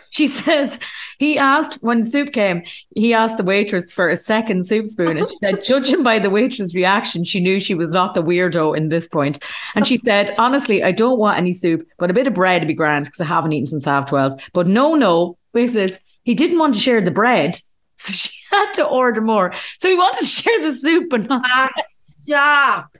[0.10, 0.78] She says
[1.18, 2.64] he asked when soup came,
[2.96, 5.18] he asked the waitress for a second soup spoon.
[5.18, 8.76] And she said, judging by the waitress' reaction, she knew she was not the weirdo
[8.76, 9.40] in this point.
[9.76, 12.68] And she said, honestly, I don't want any soup, but a bit of bread would
[12.68, 14.40] be grand because I haven't eaten since half 12.
[14.54, 15.98] But no, no, wait for this.
[16.24, 17.60] He didn't want to share the bread.
[17.98, 19.54] So she had to order more.
[19.80, 21.44] So he wanted to share the soup, but not.
[21.46, 22.98] ah, stop.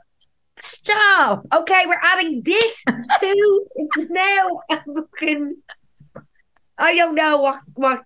[0.62, 1.46] Stop.
[1.54, 2.96] Okay, we're adding this to
[3.76, 5.58] it's now a fucking.
[6.78, 8.04] I don't know what what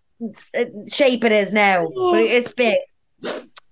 [0.92, 2.16] shape it is now, but oh.
[2.16, 2.80] it's big.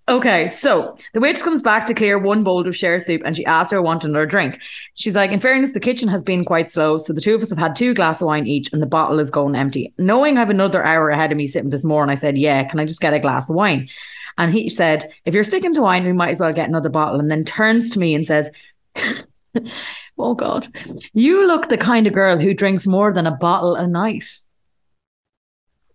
[0.09, 3.45] Okay, so the waitress comes back to clear one bowl of share soup and she
[3.45, 4.57] asks her want another drink.
[4.93, 7.49] She's like, in fairness, the kitchen has been quite slow, so the two of us
[7.49, 9.93] have had two glasses of wine each and the bottle is going empty.
[9.97, 12.79] Knowing I have another hour ahead of me sitting this morning, I said, Yeah, can
[12.79, 13.89] I just get a glass of wine?
[14.37, 17.19] And he said, If you're sticking to wine, we might as well get another bottle.
[17.19, 18.49] And then turns to me and says,
[20.17, 20.67] Oh God,
[21.13, 24.39] you look the kind of girl who drinks more than a bottle a night.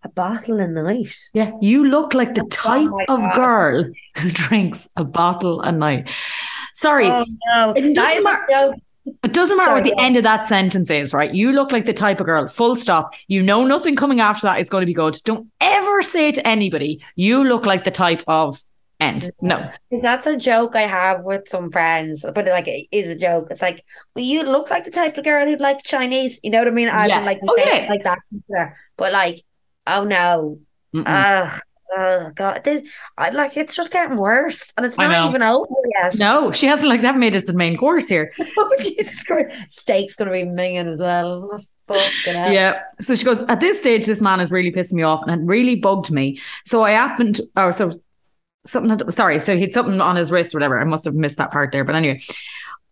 [0.05, 1.15] A bottle a night.
[1.33, 3.35] Yeah, you look like the oh type my of God.
[3.35, 3.85] girl
[4.19, 6.11] who drinks a bottle a night.
[6.75, 8.75] Sorry, Oh no, It doesn't That is a matter- joke.
[9.23, 10.05] it doesn't matter what the on.
[10.05, 11.33] end of that sentence is, right?
[11.33, 13.13] You look like the type of girl, full stop.
[13.29, 15.17] You know nothing coming after that is going to be good.
[15.25, 18.61] Don't ever say to anybody, you look like the type of
[18.99, 19.31] end.
[19.41, 19.71] No.
[19.91, 23.49] Because that's a joke I have with some friends, but like it is a joke.
[23.53, 23.85] It's like,
[24.17, 26.41] well, you look like the type of girl who'd like Chinese.
[26.43, 26.89] You know what I mean?
[26.89, 27.17] I Yeah.
[27.17, 27.87] don't like Oh, yeah.
[27.89, 28.17] like oh,
[28.49, 29.43] that, but like,
[29.87, 30.59] oh no.
[30.95, 31.61] Ugh,
[31.97, 35.67] oh god, this, I like it's just getting worse, and it's not even over
[36.01, 36.17] yet.
[36.17, 38.33] no, she hasn't like that made it the main course here.
[38.59, 41.69] oh Jesus Christ, steak's gonna be minging as well, isn't
[42.27, 42.53] it?
[42.53, 42.83] Yeah.
[43.01, 45.45] So she goes, at this stage, this man is really pissing me off and it
[45.45, 46.41] really bugged me.
[46.65, 47.91] So I happened, or so
[48.67, 49.39] something, had, sorry.
[49.39, 50.81] So he had something on his wrist, or whatever.
[50.81, 51.85] I must have missed that part there.
[51.85, 52.21] But anyway,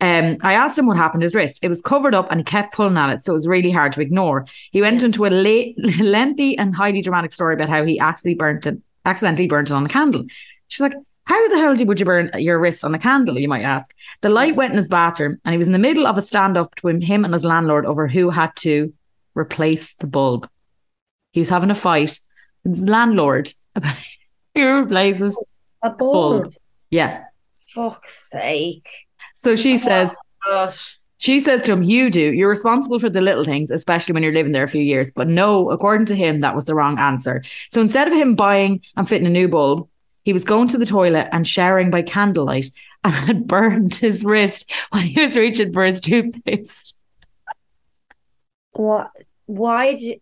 [0.01, 1.63] um, I asked him what happened to his wrist.
[1.63, 3.25] It was covered up and he kept pulling at it.
[3.25, 4.47] So it was really hard to ignore.
[4.73, 8.67] He went into a late, lengthy and highly dramatic story about how he accidentally burnt
[8.67, 10.25] it, accidentally burnt it on a candle.
[10.69, 13.39] She was like, how the hell did- would you burn your wrist on a candle?
[13.39, 13.87] You might ask.
[14.23, 16.71] The light went in his bathroom and he was in the middle of a standoff
[16.71, 18.93] between him and his landlord over who had to
[19.35, 20.49] replace the bulb.
[21.33, 22.19] he was having a fight
[22.65, 23.97] with his landlord about
[24.55, 25.39] pure blazes.
[25.83, 26.55] A bulb.
[26.91, 27.25] Yeah.
[27.69, 28.89] Fuck's sake.
[29.41, 30.15] So she oh says,
[30.47, 30.99] Gosh.
[31.17, 32.21] She says to him, You do.
[32.21, 35.11] You're responsible for the little things, especially when you're living there a few years.
[35.11, 37.43] But no, according to him, that was the wrong answer.
[37.71, 39.89] So instead of him buying and fitting a new bulb,
[40.25, 42.71] he was going to the toilet and showering by candlelight
[43.05, 46.95] and had burned his wrist when he was reaching for his toothpaste.
[48.73, 49.11] What?
[49.47, 50.17] Why did you,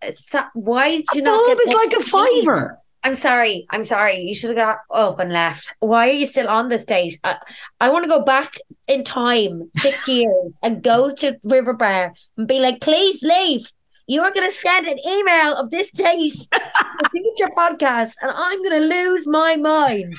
[0.54, 2.78] why did you not bulb get is like a fiver.
[3.04, 3.66] I'm sorry.
[3.70, 4.18] I'm sorry.
[4.18, 5.72] You should have got up and left.
[5.80, 7.18] Why are you still on this date?
[7.22, 7.36] I,
[7.80, 12.48] I want to go back in time six years and go to River Bar and
[12.48, 13.70] be like, please leave.
[14.06, 18.62] You are going to send an email of this date to future podcast, and I'm
[18.62, 20.14] going to lose my mind.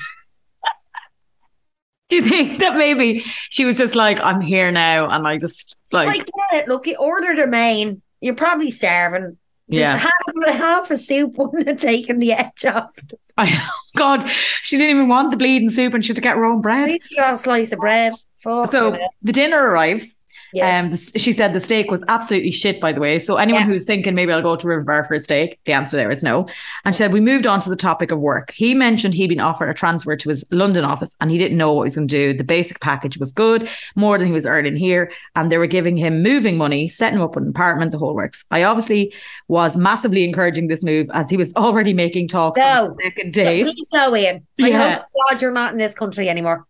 [2.08, 5.76] Do you think that maybe she was just like, I'm here now, and I just
[5.92, 6.68] I like, get it.
[6.68, 8.00] Look, you ordered a main.
[8.20, 9.36] You're probably starving.
[9.70, 9.96] Yeah.
[9.96, 12.90] Half, half a soup wouldn't have taken the edge off.
[13.36, 14.24] I God,
[14.62, 16.92] she didn't even want the bleeding soup, and she had to get her own bread.
[16.92, 18.12] You got a slice of bread.
[18.42, 20.19] Fuck So the dinner arrives.
[20.52, 21.14] Yes.
[21.14, 23.18] Um, she said the steak was absolutely shit, by the way.
[23.18, 23.66] So anyone Yeah.
[23.68, 26.22] who's thinking maybe I'll go to River Bar for a steak, the answer there is
[26.22, 26.46] no.
[26.84, 28.52] And she said we moved on to the topic of work.
[28.54, 31.72] He mentioned he'd been offered a transfer to his London office, and he didn't know
[31.72, 32.36] what he was going to do.
[32.36, 35.96] The basic package was good, more than he was earning here, and they were giving
[35.96, 38.44] him moving money, setting him up an apartment, the whole works.
[38.50, 39.12] I obviously
[39.48, 42.88] was massively encouraging this move as he was already making talks on No.
[42.96, 43.64] the second date.
[43.64, 44.46] Please go in.
[44.60, 44.94] I Yeah.
[44.94, 46.66] hope God you're not in this country anymore.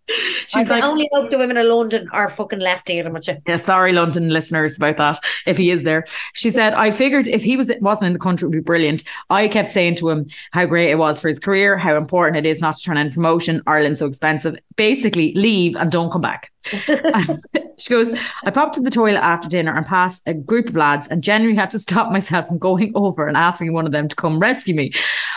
[0.46, 3.36] She's I like, only hope the women of London are fucking left dealing with you.
[3.70, 5.20] Sorry, London listeners, about that.
[5.46, 8.46] If he is there, she said, I figured if he was wasn't in the country,
[8.46, 9.04] it would be brilliant.
[9.30, 12.50] I kept saying to him how great it was for his career, how important it
[12.50, 13.62] is not to turn in promotion.
[13.68, 14.56] Ireland's so expensive.
[14.74, 16.50] Basically, leave and don't come back.
[17.78, 18.12] she goes,
[18.44, 21.60] I popped to the toilet after dinner and passed a group of lads and genuinely
[21.60, 24.74] had to stop myself from going over and asking one of them to come rescue
[24.74, 24.92] me.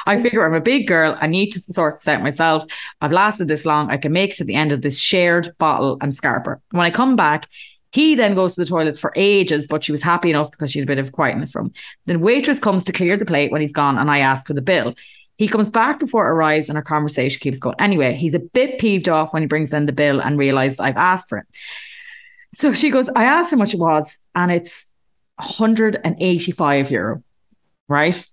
[0.08, 1.16] I figure I'm a big girl.
[1.22, 2.64] I need to sort this out myself.
[3.00, 3.92] I've lasted this long.
[3.92, 6.62] I can make it to the end of this shared bottle and scarper.
[6.72, 7.48] When I come back,
[7.94, 10.80] he then goes to the toilet for ages, but she was happy enough because she
[10.80, 11.68] had a bit of quietness from.
[11.68, 11.74] him.
[12.06, 14.62] The waitress comes to clear the plate when he's gone, and I ask for the
[14.62, 14.96] bill.
[15.38, 17.76] He comes back before it arrives, and our conversation keeps going.
[17.80, 20.98] Anyway, he's a bit peeved off when he brings in the bill and realizes I've
[20.98, 21.46] asked for it.
[22.54, 24.92] So she goes, I asked how much it was, and it's
[25.38, 27.24] 185 euro,
[27.88, 28.28] right?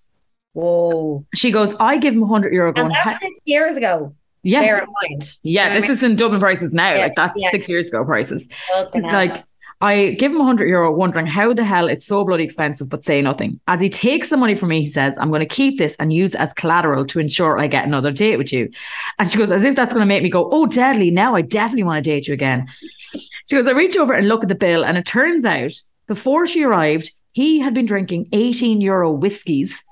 [0.53, 1.25] Whoa.
[1.35, 2.73] She goes, I give him 100 euro.
[2.73, 4.15] Going, And that's six years ago.
[4.43, 5.39] yeah, Bear in mind.
[5.43, 6.95] yeah, You know this is in Dublin prices now.
[6.95, 7.51] Yeah, like that's yeah.
[7.51, 8.49] six years ago prices.
[8.75, 8.85] I mean?
[8.87, 9.13] Fucking hell.
[9.15, 9.45] like,
[9.83, 13.23] I give him 100 euro, wondering how the hell it's so bloody expensive, but say
[13.23, 13.61] nothing.
[13.67, 16.13] As he takes the money from me, he says, I'm going to keep this and
[16.13, 18.71] use it as collateral to ensure I get another date with you.
[19.19, 21.11] And she goes, as if that's going to make me go, oh, deadly.
[21.11, 22.69] Now I definitely want to date you again.
[23.15, 25.73] She goes, I reach over and look at the bill, and it turns out
[26.07, 29.83] before she arrived, he had been drinking 18 euro whiskies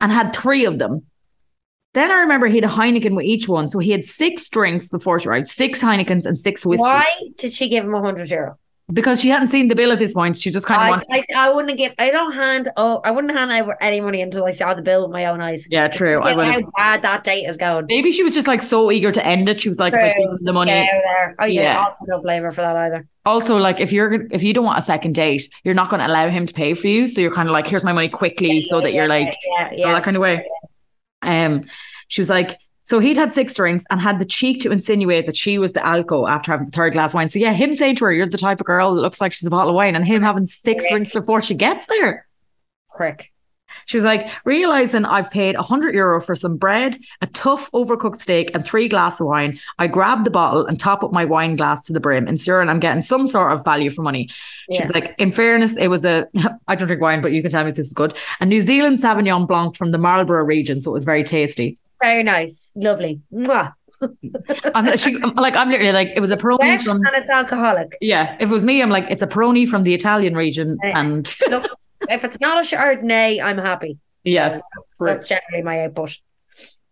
[0.00, 1.06] and had three of them.
[1.94, 3.68] Then I remember he had a Heineken with each one.
[3.68, 6.82] So he had six drinks before she arrived, six Heinekens and six whiskeys.
[6.82, 7.06] Why
[7.36, 8.58] did she give him a hundred euro?
[8.90, 10.34] Because she hadn't seen the bill at this point.
[10.36, 11.26] She just kind of I, wanted.
[11.34, 11.92] I, I wouldn't give.
[11.98, 12.70] I don't hand.
[12.78, 15.42] Oh, I wouldn't hand over any money until I saw the bill with my own
[15.42, 15.66] eyes.
[15.68, 16.22] Yeah, true.
[16.22, 17.84] I Feel would how bad that date is going.
[17.86, 19.60] Maybe she was just like so eager to end it.
[19.60, 20.70] She was like, I the money.
[20.70, 21.34] Get out of there.
[21.38, 21.62] I Yeah.
[21.62, 21.84] yeah.
[21.84, 23.06] also don't blame her for that either.
[23.26, 26.06] Also, like if you're if you don't want a second date, you're not going to
[26.06, 27.06] allow him to pay for you.
[27.08, 29.70] So you're kind of like, here's my money quickly, so that Yeah, you're like yeah,
[29.76, 29.92] yeah.
[29.92, 30.46] that kind of way.
[31.20, 31.66] Um,
[32.08, 35.36] she was like, so he'd had six drinks and had the cheek to insinuate that
[35.36, 37.28] she was the alco after having the third glass of wine.
[37.28, 39.46] So yeah, him saying to her, "You're the type of girl that looks like she's
[39.46, 40.92] a bottle of wine," and him having six Yeah.
[40.92, 42.26] drinks before she gets there.
[42.96, 43.30] Prick.
[43.84, 48.50] She was like, realizing I've paid 100 euro for some bread, a tough overcooked steak,
[48.54, 51.84] and three glasses of wine, I grab the bottle and top up my wine glass
[51.86, 54.30] to the brim, ensuring I'm getting some sort of value for money.
[54.72, 56.26] She was like, in fairness, it was a,
[56.68, 58.62] I don't drink wine, but you can tell me if this is good, a New
[58.62, 60.80] Zealand Sauvignon Blanc from the Marlborough region.
[60.80, 61.76] So it was very tasty.
[62.02, 62.72] Very nice.
[62.76, 63.20] Lovely.
[63.32, 63.72] Mwah.
[64.74, 67.28] I'm, she, I'm like, I'm literally like, it was a Peroni Fresh from, and it's
[67.28, 67.96] alcoholic.
[68.00, 70.78] yeah, if it was me, I'm like, it's a Peroni from the Italian region.
[70.84, 70.92] Eh.
[70.94, 71.68] And Look,
[72.08, 73.98] if it's not a Chardonnay, I'm happy.
[74.24, 74.60] yes.
[75.00, 76.16] That's generally my output.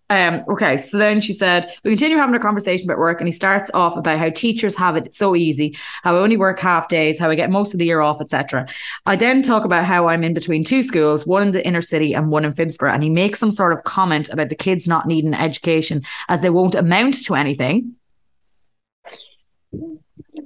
[0.09, 3.33] Um, okay, so then she said, we continue having a conversation about work, and he
[3.33, 7.19] starts off about how teachers have it so easy, how I only work half days,
[7.19, 8.69] how I get most of the year off, etc.
[9.05, 12.15] I then talk about how I'm in between two schools, one in the inner city
[12.15, 15.07] and one in Phibsborough, and he makes some sort of comment about the kids not
[15.07, 17.96] needing education as they won't amount to anything.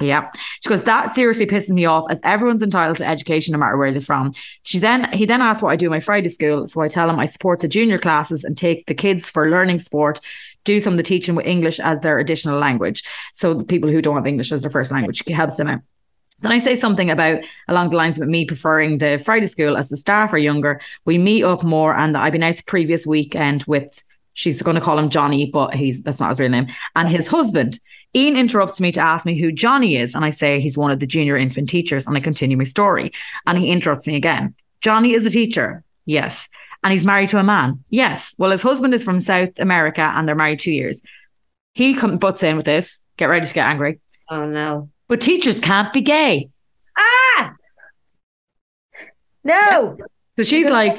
[0.01, 0.31] Yeah.
[0.63, 3.93] She goes, that seriously pisses me off as everyone's entitled to education no matter where
[3.93, 4.33] they're from.
[4.63, 6.67] She then he then asks what I do in my Friday school.
[6.67, 9.81] So I tell him I support the junior classes and take the kids for learning
[9.81, 10.21] sport,
[10.65, 13.05] do some of the teaching with English as their additional language.
[13.35, 15.81] So the people who don't have English as their first language helps them out.
[16.41, 19.91] Then I say something about along the lines of me preferring the Friday school as
[19.91, 20.81] the staff are younger.
[21.05, 24.81] We meet up more, and I've been out the previous weekend with she's going to
[24.81, 27.79] call him Johnny, but he's that's not his real name, and his husband.
[28.15, 31.01] Ian interrupts me to ask me who Johnny is, and I say he's one of
[31.01, 33.13] the junior infant teachers, and I continue my story.
[33.47, 34.55] And he interrupts me again.
[34.81, 36.49] Johnny is a teacher, yes,
[36.83, 38.35] and he's married to a man, yes.
[38.39, 41.03] Well, his husband is from South America, and they're married two years.
[41.75, 43.01] He come, butts in with this.
[43.17, 44.01] Get ready to get angry.
[44.29, 44.91] Oh no.
[45.09, 46.49] But teachers can't be gay.
[46.97, 47.55] Ah.
[49.45, 49.99] No.
[50.37, 50.97] So she's like,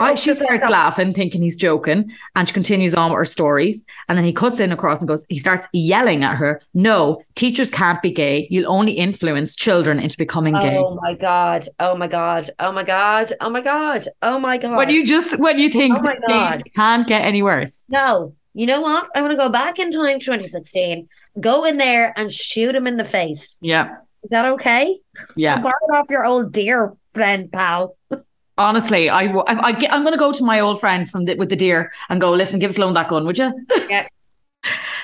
[0.00, 3.82] I, she starts laughing, thinking he's joking, and she continues on with her story.
[4.08, 7.70] And then he cuts in across and goes, he starts yelling at her, No, teachers
[7.70, 8.46] can't be gay.
[8.50, 10.76] You'll only influence children into becoming gay.
[10.76, 11.68] Oh my God.
[11.78, 12.50] Oh my God.
[12.58, 13.32] Oh my God.
[13.40, 14.08] Oh my God.
[14.22, 14.76] Oh my God.
[14.76, 16.52] When you just when you think Oh my God.
[16.54, 17.84] things can't get any worse.
[17.88, 18.34] No.
[18.52, 19.08] You know what?
[19.14, 21.08] I want to go back in time 2016,
[21.40, 23.58] go in there and shoot him in the face.
[23.60, 23.96] Yeah.
[24.22, 24.98] Is that okay?
[25.36, 25.60] Yeah.
[25.60, 27.96] It off your old dear friend, pal.
[28.56, 31.48] Honestly, i i get, I'm going to go to my old friend from the, with
[31.48, 33.52] the deer and go, listen, give Sloan that gun, would you?
[33.88, 34.06] Yeah.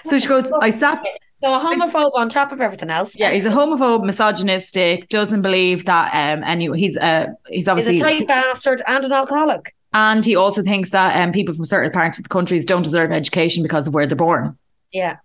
[0.02, 1.04] So she goes, I sat
[1.36, 3.14] So a homophobe on top of everything else.
[3.14, 7.96] Yeah, he's a homophobe, misogynistic, doesn't believe that um anyway he's uh he's He's obviously
[7.96, 9.74] a tight bastard and an alcoholic.
[9.92, 13.12] and he also thinks that um people from certain parts of the countries don't deserve
[13.12, 14.56] education because of where they're born.
[14.90, 15.18] Yeah.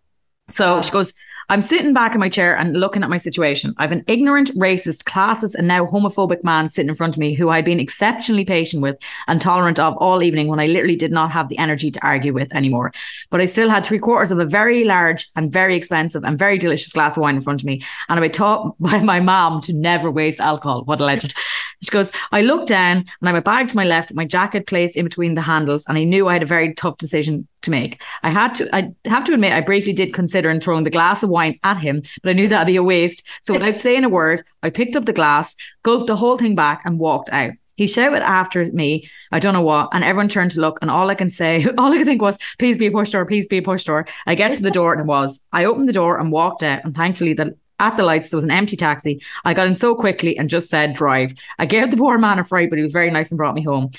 [0.51, 1.13] So she goes,
[1.49, 3.73] I'm sitting back in my chair and looking at my situation.
[3.77, 7.49] I've an ignorant, racist, classist, and now homophobic man sitting in front of me who
[7.49, 11.31] I'd been exceptionally patient with and tolerant of all evening when I literally did not
[11.31, 12.91] have the energy to argue with anymore.
[13.29, 16.57] But I still had three quarters of a very large and very expensive and very
[16.57, 17.83] delicious glass of wine in front of me.
[18.09, 20.83] And I was taught by my mom to never waste alcohol.
[20.85, 21.33] What a legend.
[21.81, 24.95] She goes, I looked down and I my bag to my left, my jacket placed
[24.95, 28.01] in between the handles, and I knew I had a very tough decision to make.
[28.23, 31.21] I had to, I have to admit, I briefly did consider in throwing the glass
[31.21, 33.23] of wine at him, but I knew that'd be a waste.
[33.43, 36.81] So without saying a word, I picked up the glass, gulped the whole thing back,
[36.85, 37.51] and walked out.
[37.75, 41.09] He shouted after me, I don't know what, and everyone turned to look, and all
[41.09, 43.57] I can say, all I could think was, please be a push door, please be
[43.57, 44.07] a push door.
[44.25, 45.41] I get to the door and it was.
[45.51, 48.45] I opened the door and walked out, and thankfully the at the lights, there was
[48.45, 49.21] an empty taxi.
[49.43, 51.33] I got in so quickly and just said drive.
[51.57, 53.63] I gave the poor man a fright, but he was very nice and brought me
[53.63, 53.91] home.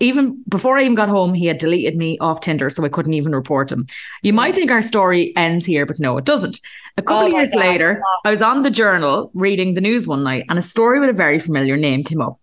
[0.00, 3.14] Even before I even got home, he had deleted me off Tinder, so I couldn't
[3.14, 3.86] even report him.
[4.22, 6.60] You might think our story ends here, but no, it doesn't.
[6.96, 7.58] A couple Oh of years God.
[7.60, 11.08] later, I was on the journal reading the news one night, and a story with
[11.08, 12.38] a very familiar name came up.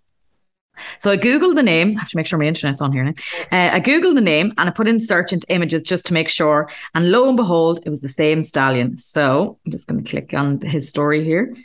[0.99, 1.95] So I googled the name.
[1.95, 3.13] I have to make sure my internet's on here now.
[3.49, 6.27] Uh, I googled the name and I put in search into images just to make
[6.27, 6.69] sure.
[6.93, 8.97] And lo and behold, it was the same stallion.
[8.97, 11.55] So I'm just going to click on his story here.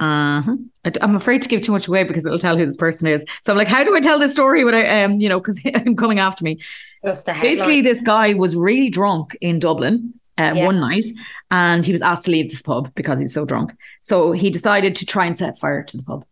[0.00, 0.56] Uh-huh.
[0.84, 3.24] I, am afraid to give too much away because it'll tell who this person is.
[3.42, 5.94] So I'm like, how do I tell this story without, um, you know, because him
[6.02, 6.58] coming after me?
[7.04, 7.54] Just the headline.
[7.54, 10.64] Basically, this guy was really drunk in Dublin uh, Yeah.
[10.66, 11.04] one night,
[11.50, 13.72] and he was asked to leave this pub because he was so drunk.
[14.00, 16.24] So he decided to try and set fire to the pub.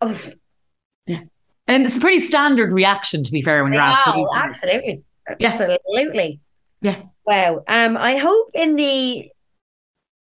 [0.00, 0.18] Oh,
[1.06, 1.20] Yeah,
[1.66, 4.14] And it's a pretty standard reaction, to be fair, when you're asked leave.
[4.26, 4.28] something.
[4.34, 5.02] absolutely.
[5.38, 5.48] Yeah.
[5.48, 6.40] Absolutely.
[6.80, 7.02] Yeah.
[7.26, 7.62] Wow.
[7.68, 9.28] Um, I hope in the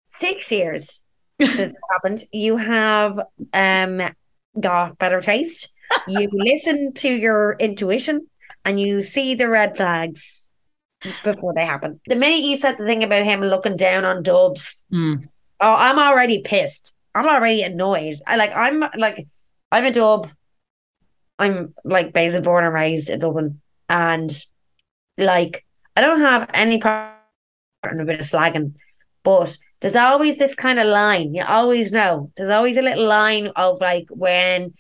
[0.09, 1.05] six years
[1.41, 3.21] it happened, you have
[3.53, 4.03] um
[4.59, 5.71] got better taste.
[6.07, 8.27] You listen to your intuition
[8.65, 10.49] and you see the red flags
[11.25, 12.01] before they happen.
[12.07, 15.29] The minute you said the thing about him looking down on dubs, Mm.
[15.61, 16.95] oh, I'm already pissed.
[17.15, 18.17] I'm already annoyed.
[18.27, 19.27] I like I'm like
[19.73, 20.29] I'm a dub.
[21.39, 23.61] I'm like basically born and raised in Dublin.
[23.89, 24.31] And
[25.17, 25.65] like
[25.97, 27.17] I don't have any part
[27.91, 28.75] in a bit of slagging,
[29.25, 31.35] but there's always this kind of line.
[31.35, 32.31] You always know.
[32.37, 34.75] There's always a little line of like when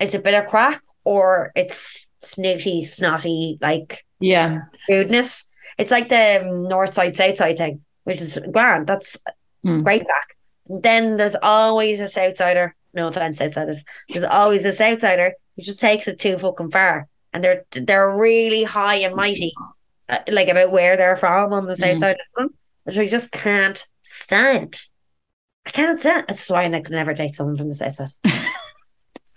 [0.00, 4.62] it's a bit of crack or it's snooty, snotty, like Yeah.
[4.88, 5.44] rudeness.
[5.78, 8.86] It's like the north side, south side thing, which is grand.
[8.86, 9.16] That's
[9.62, 9.82] Hmm.
[9.82, 10.36] great back.
[10.68, 12.72] Then there's always a southsider.
[12.94, 13.84] No offense, outsiders.
[14.08, 18.64] There's always a southsider who just takes it too fucking far, and they're they're really
[18.64, 19.52] high and mighty,
[20.08, 21.98] uh, like about where they're from on the south Hmm.
[21.98, 22.16] side
[22.88, 23.86] So you just can't
[24.16, 24.80] stand.
[25.66, 26.24] I can't stand.
[26.28, 28.08] That's why I could never date someone from the south side.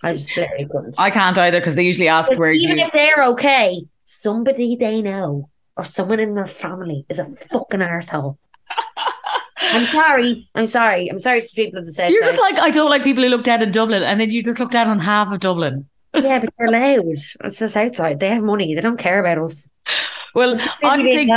[0.02, 0.96] I just literally couldn't.
[0.98, 2.84] I can't either because they usually ask But where even you.
[2.84, 8.38] if they're okay, somebody they know or someone in their family is a fucking asshole.
[9.62, 10.48] I'm sorry.
[10.54, 11.08] I'm sorry.
[11.10, 12.30] I'm sorry to people at the south You're side.
[12.30, 14.58] just like, I don't like people who look down in Dublin, and then you just
[14.58, 15.86] look down on half of Dublin.
[16.14, 17.04] Yeah, but they're loud.
[17.06, 18.20] It's the south side.
[18.20, 18.74] They have money.
[18.74, 19.68] They don't care about us.
[20.32, 21.28] Well, I think.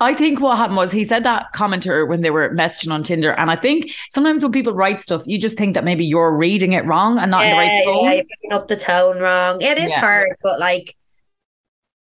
[0.00, 2.92] I think what happened was he said that comment to her when they were messaging
[2.92, 6.04] on Tinder, and I think sometimes when people write stuff, you just think that maybe
[6.04, 8.04] you're reading it wrong and not in the right Yeah, tone.
[8.06, 9.60] yeah, you're picking up the tone wrong.
[9.62, 10.00] It is Yeah.
[10.00, 10.96] hard, but like.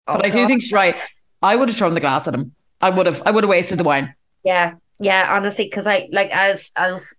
[0.08, 0.48] Oh but oh I do God.
[0.48, 0.96] think she's right.
[1.42, 2.56] I would have thrown the glass at him.
[2.80, 3.22] I would have.
[3.26, 4.16] I would have wasted the wine.
[4.46, 7.14] Yeah, yeah, honestly, because I like as as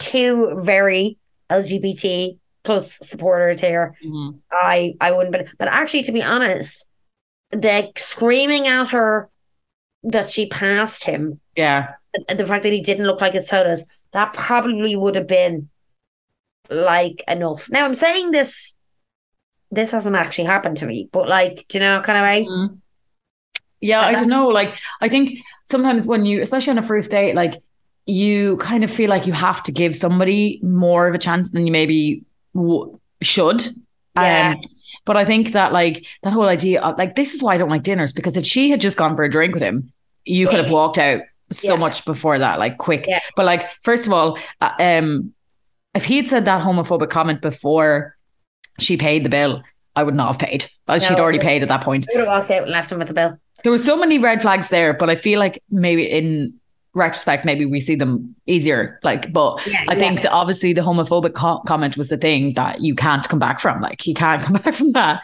[0.00, 1.18] two very
[1.50, 3.96] LGBT plus supporters here.
[4.04, 4.38] Mhm.
[4.50, 6.86] I I wouldn't but but actually to be honest,
[7.50, 9.28] the screaming at her
[10.02, 11.92] that she passed him Yeah.
[12.28, 15.68] and the fact that he didn't look like his photos, that probably would have been
[16.70, 17.68] like enough.
[17.70, 18.74] Now I'm saying this
[19.70, 22.46] this hasn't actually happened to me, but like, do you know kind of way?
[22.48, 22.78] Mhm.
[23.80, 24.46] Yeah, I don't know.
[24.48, 27.54] Like, I think sometimes when you, especially on a first date, like
[28.06, 31.66] you kind of feel like you have to give somebody more of a chance than
[31.66, 32.22] you maybe
[32.54, 33.62] w- should.
[34.16, 34.52] Yeah.
[34.54, 34.60] Um,
[35.04, 37.68] but I think that like that whole idea of like this is why I don't
[37.68, 39.92] like dinners because if she had just gone for a drink with him,
[40.24, 41.80] you could have walked out so Yeah.
[41.80, 43.04] much before that, like quick.
[43.06, 43.20] Yeah.
[43.36, 45.34] But like, first of all, uh, um,
[45.94, 48.16] if he'd said that homophobic comment before
[48.80, 49.62] she paid the bill,
[49.94, 50.66] I would not have paid.
[50.86, 52.98] But she'd already paid at that point I would have walked out and left him
[52.98, 53.36] with the bill.
[53.62, 56.54] there were so many red flags there, but I feel like maybe in
[56.94, 59.00] retrospect, maybe we see them easier.
[59.02, 59.98] Like, but Yeah, I yeah.
[59.98, 63.58] think that obviously the homophobic co- comment was the thing that you can't come back
[63.60, 63.80] from.
[63.80, 65.20] Like, you can't come back from that.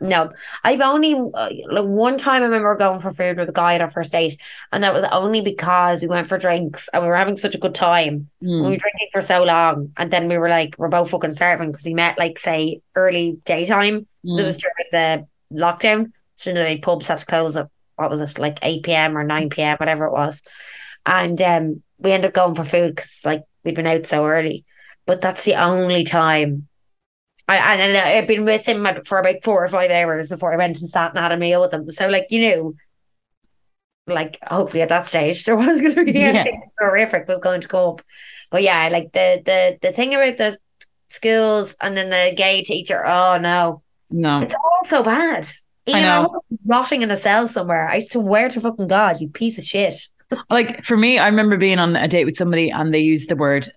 [0.00, 0.30] No,
[0.64, 3.80] I've only uh, like one time I remember going for food with a guy at
[3.80, 4.38] our first date,
[4.70, 7.58] and that was only because we went for drinks and we were having such a
[7.58, 8.28] good time.
[8.42, 8.56] Mm.
[8.64, 11.72] We were drinking for so long, and then we were like, we're both fucking starving
[11.72, 14.06] because we met like say early daytime.
[14.26, 14.38] Mm.
[14.38, 18.38] It was during the lockdown, so the pubs had to close at what was it
[18.38, 19.16] like eight p.m.
[19.16, 19.76] or nine p.m.
[19.78, 20.42] whatever it was,
[21.06, 24.64] and um, we ended up going for food because like we'd been out so early.
[25.06, 26.68] But that's the only time.
[27.46, 30.56] I and then I'd been with him for about four or five hours before I
[30.56, 31.90] went and sat and had a meal with him.
[31.90, 32.76] So like you knew,
[34.06, 36.28] like hopefully at that stage there was going to be Yeah.
[36.28, 38.02] anything horrific was going to go up.
[38.50, 40.56] But yeah, like the the the thing about the
[41.08, 43.04] schools and then the gay teacher.
[43.06, 44.40] Oh no, No.
[44.42, 45.46] it's all so bad.
[45.86, 46.40] I know.
[46.64, 47.86] rotting in a cell somewhere.
[47.88, 49.94] I swear to fucking God, you piece of shit.
[50.50, 53.36] Like, for me, I remember being on a date with somebody and they used the
[53.36, 53.68] word,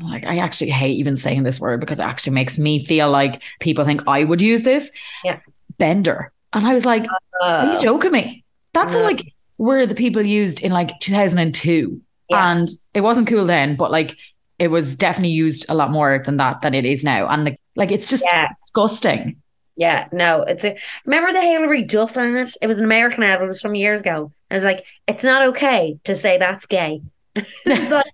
[0.00, 3.42] like, I actually hate even saying this word because it actually makes me feel like
[3.60, 4.90] people think I would use this.
[5.24, 5.40] Yeah.
[5.78, 6.32] Bender.
[6.52, 7.06] And I was like,
[7.42, 8.44] Are you Uh, joking me?
[8.72, 9.02] That's No.
[9.02, 9.22] like
[9.58, 12.00] word the people used in like 2002.
[12.30, 12.52] Yeah.
[12.52, 14.16] And it wasn't cool then, but like
[14.58, 17.28] it was definitely used a lot more than that than it is now.
[17.28, 19.36] And like, like it's just yeah, disgusting.
[19.76, 20.76] Yeah, no, it's a.
[21.04, 22.48] Remember the Hilary Duff ad?
[22.62, 23.42] It was an American ad.
[23.42, 24.32] It was from years ago.
[24.50, 27.02] I was like it's not okay to say that's gay.
[27.34, 28.06] it's like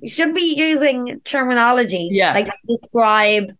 [0.00, 2.34] you shouldn't be using terminology Yeah.
[2.34, 3.56] like describe.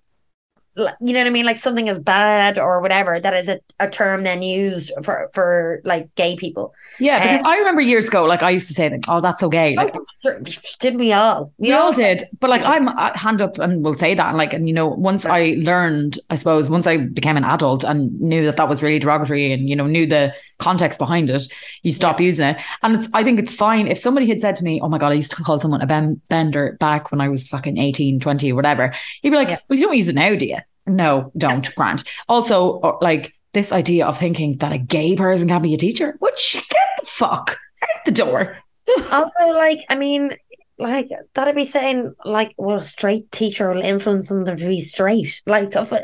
[0.76, 1.46] You know what I mean?
[1.46, 3.20] Like something is bad or whatever.
[3.20, 6.74] That is a, a term then used for for like gay people.
[6.98, 9.42] Yeah, because Uh, I remember years ago, like I used to say, like, "Oh, that's
[9.42, 10.38] okay." Like, Oh,
[10.80, 11.52] didn't we all?
[11.58, 14.52] we all did, but like I'm uh, hand up and will say that, and like,
[14.52, 18.44] and you know, once I learned, I suppose, once I became an adult and knew
[18.46, 22.20] that that was really derogatory, and you know, knew the context behind it, you stop
[22.20, 22.56] using it.
[22.82, 25.12] And it's, I think it's fine if somebody had said to me, "Oh my god,
[25.12, 28.52] I used to call someone a ben- bender back when I was fucking 18, 20,
[28.52, 29.58] whatever," you'd be like, Yeah.
[29.68, 31.74] "Well, you don't use it now, do you?" No, don't.
[31.74, 32.04] Grant.
[32.28, 36.54] Also, like this idea of thinking that a gay person can be a teacher, which
[36.68, 38.58] get the fuck out the door.
[39.10, 40.36] Also, like, I mean,
[40.78, 45.40] like that'd be saying like, well, a straight teacher will influence them to be straight.
[45.46, 46.00] Like, if, uh,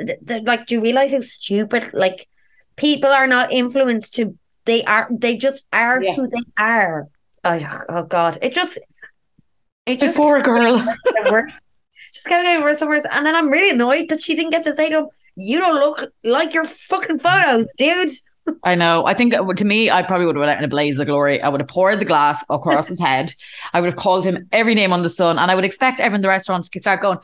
[0.46, 1.92] like, do you realize how stupid?
[1.92, 2.26] Like,
[2.76, 4.34] people are not influenced to.
[4.64, 5.08] They are.
[5.10, 6.14] They just are Yeah.
[6.14, 7.08] who they are.
[7.44, 8.38] Oh, oh God!
[8.40, 8.78] It just.
[9.84, 10.82] It Just a girl.
[11.30, 11.60] worse.
[12.14, 13.02] Just kept getting worse and worse.
[13.10, 15.74] And then I'm really annoyed that she didn't get to say to him, "You don't
[15.74, 18.10] look like your fucking photos, dude."
[18.64, 19.06] I know.
[19.06, 21.40] I think to me, I probably would have went out in a blaze of glory.
[21.40, 23.32] I would have poured the glass across his head.
[23.72, 26.16] I would have called him every name on the sun, and I would expect everyone
[26.16, 27.18] in the restaurant to start going,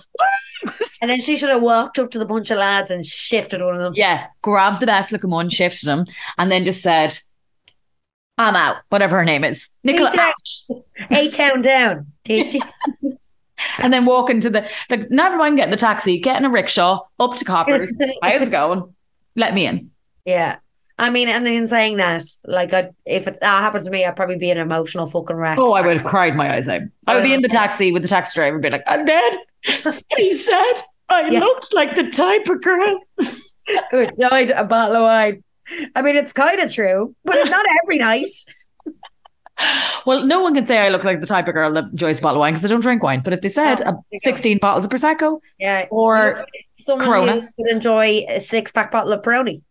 [1.00, 3.74] And then she should have walked up to the bunch of lads and shifted one
[3.74, 3.92] of them.
[3.94, 6.06] "Yeah, grabbed the best looking one, shifted him,
[6.38, 7.18] and then just said,
[8.38, 10.82] I'm out." Whatever her name is, Nicola out.
[11.10, 12.06] A town down.
[13.78, 15.10] and then walk into the like.
[15.10, 17.90] Never mind getting the taxi, getting a rickshaw up to Coppers.
[18.22, 18.94] How's it going?
[19.36, 19.90] Let me in.
[20.24, 20.56] yeah.
[20.98, 24.16] I mean, and in saying that, like, I, if it, that happened to me, I'd
[24.16, 25.58] probably be an emotional fucking wreck.
[25.58, 26.80] Oh, I would have cried my eyes out.
[27.06, 29.38] I would be in the taxi with the taxi driver, and be like, "I'm dead."
[30.16, 30.72] he said,
[31.10, 31.40] "I Yeah.
[31.40, 32.98] looked like the type of girl."
[33.90, 35.44] Who enjoyed a bottle of wine.
[35.94, 38.28] I mean, it's kind of true, but not every night.
[40.04, 42.22] Well, no one can say I look like the type of girl that enjoys a
[42.22, 43.22] bottle of wine because I don't drink wine.
[43.24, 44.30] But if they said Oh, uh, there you go.
[44.30, 45.86] 16 bottles of Prosecco Yeah.
[45.90, 46.46] or
[46.76, 47.40] Someone Corona.
[47.40, 49.62] who would enjoy a six pack bottle of Peroni.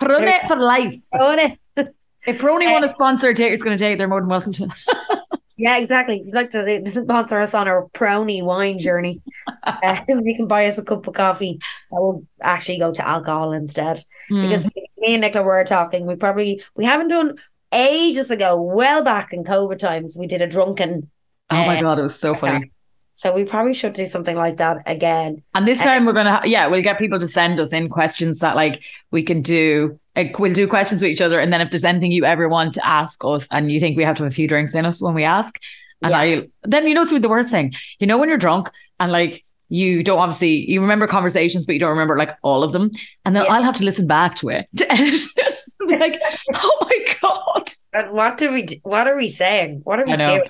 [0.00, 0.96] Peroni for life.
[1.12, 1.58] Peroni.
[2.26, 4.68] If Peroni want to sponsor a going to date, they're more than welcome to.
[5.56, 6.18] Yeah, exactly.
[6.18, 9.22] If you'd like to sponsor us on our Peroni wine journey,
[9.62, 11.60] uh, you can buy us a cup of coffee
[11.90, 14.04] that will actually go to alcohol instead.
[14.30, 14.48] Mm.
[14.48, 14.64] because
[14.98, 16.06] me and Nicola were talking.
[16.06, 17.36] We probably we haven't done
[17.74, 20.16] ages ago, well back in COVID times.
[20.16, 21.10] We did a drunken
[21.50, 22.70] oh my uh, God, it was so funny.
[23.16, 25.42] So we probably should do something like that again.
[25.54, 28.56] And this time we're gonna, yeah, we'll get people to send us in questions that
[28.56, 29.98] like we can do.
[30.16, 32.74] Like we'll do questions with each other, and then if there's anything you ever want
[32.74, 35.02] to ask us, and you think we have to have a few drinks in us
[35.02, 35.58] when we ask,
[36.02, 36.18] and Yeah.
[36.18, 37.72] I then you know it's the worst thing.
[37.98, 38.70] You know when you're drunk
[39.00, 39.44] and like
[39.74, 42.90] you don't obviously you remember conversations, but you don't remember like all of them,
[43.24, 43.52] and then Yeah.
[43.52, 45.54] I'll have to listen back to it to edit it.
[45.88, 46.18] Be like,
[46.54, 47.70] oh my god.
[47.92, 48.80] But what do we?
[48.82, 49.80] What are we saying?
[49.84, 50.42] What are we doing?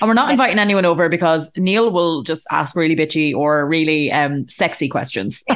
[0.00, 4.10] And we're not inviting anyone over because Neil will just ask really bitchy or really
[4.10, 5.44] um sexy questions.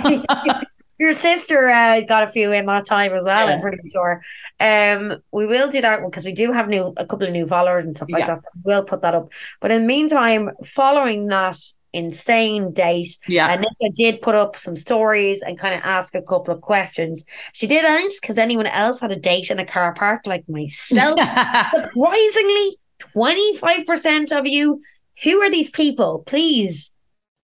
[0.99, 3.49] Your sister uh, got a few in that time as well.
[3.49, 4.23] I'm pretty sure.
[4.59, 7.85] Um, we will do that because we do have new a couple of new followers
[7.85, 8.37] and stuff like Yeah.
[8.37, 8.45] that.
[8.65, 9.31] We'll put that up.
[9.61, 11.59] But in the meantime, following that
[11.97, 13.49] insane date, Yeah.
[13.53, 17.25] and Nicola did put up some stories and kind of ask a couple of questions.
[17.53, 21.19] She did ask because anyone else had a date in a car park like myself.
[21.75, 22.79] Surprisingly,
[23.17, 24.81] 25% of you,
[25.23, 26.23] who are these people?
[26.27, 26.93] Please,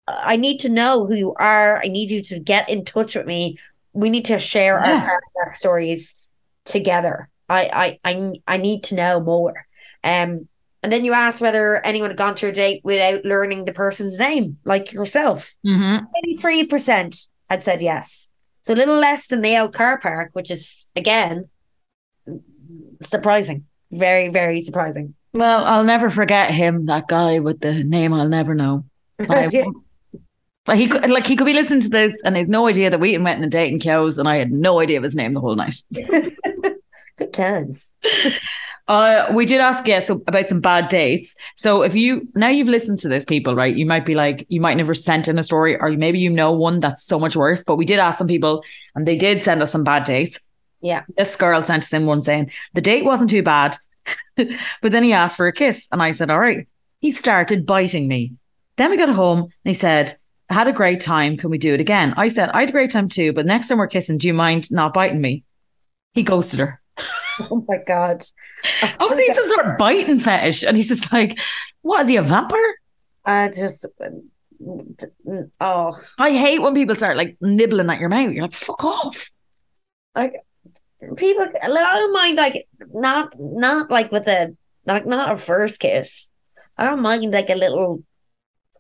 [0.08, 1.82] I need to know who you are.
[1.84, 3.58] I need you to get in touch with me.
[3.94, 4.94] We need to share Yeah.
[4.96, 6.16] our car park stories
[6.66, 7.30] together.
[7.50, 9.66] I, I, I, I need to know more.
[10.04, 10.48] Um,
[10.88, 14.18] and then you asked whether anyone had gone through a date without learning the person's
[14.18, 15.54] name, like yourself.
[15.66, 18.30] hmm 23% had said yes.
[18.62, 21.50] So a little less than the old car park, which is, again,
[23.02, 23.66] surprising.
[23.92, 25.14] Very, very surprising.
[25.34, 28.86] Well, I'll never forget him, that guy with the name I'll never know.
[29.20, 29.66] Yeah.
[30.64, 32.90] But he could like he could be listening to this and he had no idea
[32.90, 35.16] that we went on a date in Kyo's and I had no idea of his
[35.16, 35.82] name the whole night.
[37.18, 37.92] Good times.
[38.88, 41.36] Uh, we did ask yes so about some bad dates.
[41.56, 43.76] So if you now you've listened to this, people, right?
[43.76, 46.54] You might be like, you might never sent in a story, or maybe you know
[46.54, 47.64] one that's so much worse.
[47.64, 48.64] But we did ask some people,
[48.96, 50.40] and they did send us some bad dates.
[50.82, 51.04] Yeah.
[51.18, 53.78] This girl sent us in one saying the date wasn't too bad,
[54.36, 56.68] but then he asked for a kiss, and I said, "All right."
[57.00, 58.34] He started biting me.
[58.78, 60.18] Then we got home, and he said,
[60.50, 61.36] "I had a great time.
[61.36, 63.68] Can we do it again?" I said, "I had a great time too, but next
[63.68, 65.44] time we're kissing, do you mind not biting me?"
[66.14, 66.82] He ghosted her.
[67.52, 68.24] Oh my God.
[68.82, 71.40] Oh, Obviously, it's some sort of biting fetish, and he's just like,
[71.82, 72.76] "What is he a vampire?"
[73.26, 74.06] I just, uh,
[75.30, 78.32] uh, oh, I hate when people start like nibbling at your mouth.
[78.32, 79.30] You're like, "Fuck off!"
[80.16, 80.44] like
[81.16, 86.30] people, I don't mind, like, not, not like with a, like, not a first kiss.
[86.78, 88.04] I don't mind, like, a little,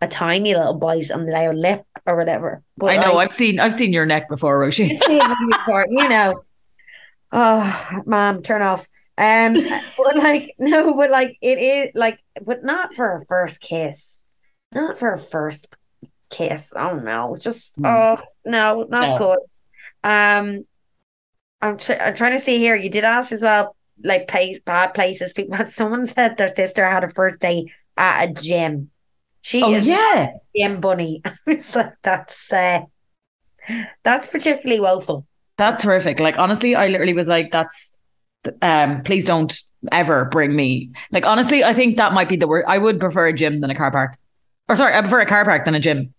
[0.01, 2.63] a tiny little bite on the lower lip or whatever.
[2.77, 3.13] But I know.
[3.13, 3.59] like, I've seen.
[3.59, 4.89] I've seen your neck before, Roshi.
[4.89, 6.43] It's the interview part, you know.
[7.31, 8.87] Oh, mom, turn off.
[9.17, 9.63] Um,
[9.97, 14.21] but like, no, but like, it is like, but not for a first kiss,
[14.73, 15.67] not for a first
[16.29, 16.73] kiss.
[16.75, 17.83] Oh no, just Hmm.
[17.83, 19.15] oh no, not No.
[19.15, 19.39] good.
[20.03, 20.65] Um,
[21.61, 22.75] I'm tr- I'm trying to see here.
[22.75, 25.33] You did ask as well, like place bad places.
[25.33, 28.91] People, someone said their sister had a first date at a gym.
[29.41, 31.23] She Oh is yeah, gym bunny.
[31.47, 32.81] It's like, that's uh,
[34.03, 35.25] that's particularly woeful.
[35.57, 36.19] That's horrific.
[36.19, 37.95] Like honestly, I literally was like, "That's."
[38.61, 39.59] Um, please don't
[39.91, 40.91] ever bring me.
[41.11, 42.63] Like honestly, I think that might be the word.
[42.67, 44.17] I would prefer a gym than a car park.
[44.69, 46.13] Or sorry, I prefer a car park than a gym.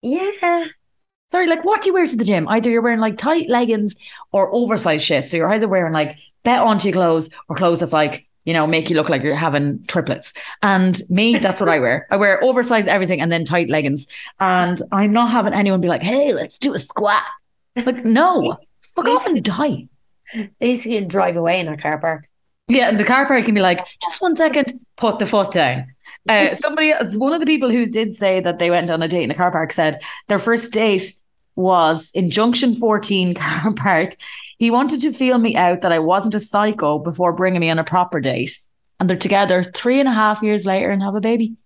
[0.00, 0.66] Yeah.
[1.30, 2.46] Sorry, like what do you wear to the gym?
[2.48, 3.96] Either you're wearing like tight leggings
[4.32, 5.28] or oversized shit.
[5.28, 8.66] So you're either wearing like bet onto your clothes or clothes that's like, you know,
[8.66, 10.32] make you look like you're having triplets.
[10.62, 12.06] And me, that's what I wear.
[12.10, 14.06] I wear oversized everything and then tight leggings.
[14.38, 17.24] And I'm not having anyone be like, hey, let's do a squat.
[17.76, 18.56] Like, no,
[18.94, 19.88] fuck off and die.
[20.34, 22.26] At least you can drive away in a car park.
[22.68, 25.86] Yeah, and the car park can be like, just one second, put the foot down.
[26.28, 29.22] Uh, somebody, one of the people who did say that they went on a date
[29.22, 31.12] in a car park said their first date
[31.54, 34.16] was in Junction 14 car park.
[34.58, 37.78] He wanted to feel me out that I wasn't a psycho before bringing me on
[37.78, 38.58] a proper date.
[38.98, 41.56] And they're together three and a half years later and have a baby.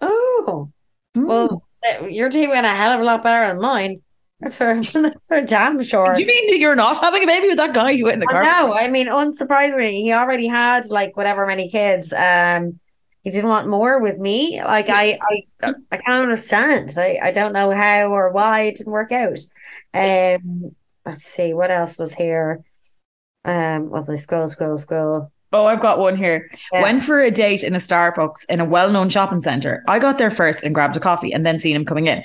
[0.00, 0.70] Oh,
[1.16, 1.26] Mm.
[1.28, 1.62] well,
[2.10, 4.02] your you're a hell of a lot better than mine.
[4.44, 6.14] That's for, that's for damn sure.
[6.18, 8.26] you mean that you're not having a baby with that guy you went in the
[8.26, 8.42] car?
[8.42, 12.12] No, I mean, unsurprisingly, he already had like whatever many kids.
[12.12, 12.78] Um,
[13.22, 14.62] he didn't want more with me.
[14.62, 15.18] Like I,
[15.62, 16.92] I, I can't understand.
[16.98, 19.38] I, I don't know how or why it didn't work out.
[19.94, 20.76] Um,
[21.06, 22.62] let's see what else was here.
[23.46, 25.32] Um, was I scroll, scroll, scroll?
[25.54, 26.48] Oh, I've got one here.
[26.72, 26.82] Yeah.
[26.82, 29.84] Went for a date in a Starbucks in a well known shopping center.
[29.88, 32.24] I got there first and grabbed a coffee and then seen him coming in.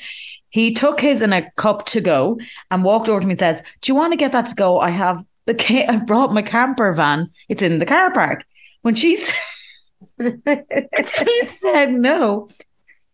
[0.49, 2.39] He took his in a cup to go
[2.71, 4.79] and walked over to me and says, Do you want to get that to go?
[4.79, 7.29] I have the ca- I brought my camper van.
[7.47, 8.43] It's in the car park.
[8.81, 9.31] When she, s-
[11.23, 12.47] she said no,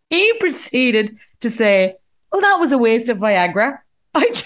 [0.10, 1.96] he proceeded to say,
[2.32, 3.80] Well, that was a waste of Viagra.
[4.14, 4.44] I, ju-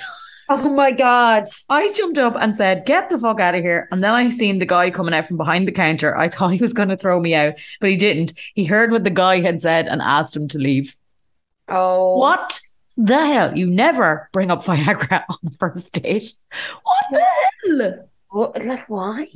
[0.52, 1.44] Oh my god.
[1.70, 4.58] I jumped up and said, "Get the fuck out of here!" And then I seen
[4.58, 6.18] the guy coming out from behind the counter.
[6.18, 8.34] I thought he was going to throw me out, but he didn't.
[8.56, 10.96] He heard what the guy had said and asked him to leave.
[11.68, 12.18] Oh.
[12.18, 12.60] What
[13.06, 13.58] the hell?
[13.58, 16.34] You never bring up Viagra on the first date.
[16.84, 17.26] What the
[17.84, 18.10] hell?
[18.30, 19.28] What, like why?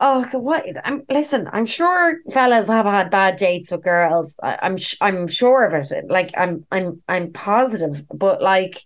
[0.00, 0.66] Oh, what?
[0.84, 1.48] I'm listen.
[1.52, 4.34] I'm sure fellas have had bad dates with girls.
[4.42, 6.06] I, I'm sh- I'm sure of it.
[6.08, 8.04] Like I'm I'm I'm positive.
[8.08, 8.84] But like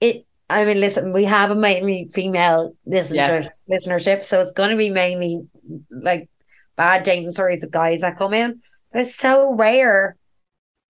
[0.00, 0.26] it.
[0.48, 1.12] I mean, listen.
[1.12, 5.46] We have a mainly female listener listenership, so it's going to be mainly
[5.90, 6.28] like
[6.76, 8.60] bad dating stories with guys that come in.
[8.92, 10.16] But it's so rare,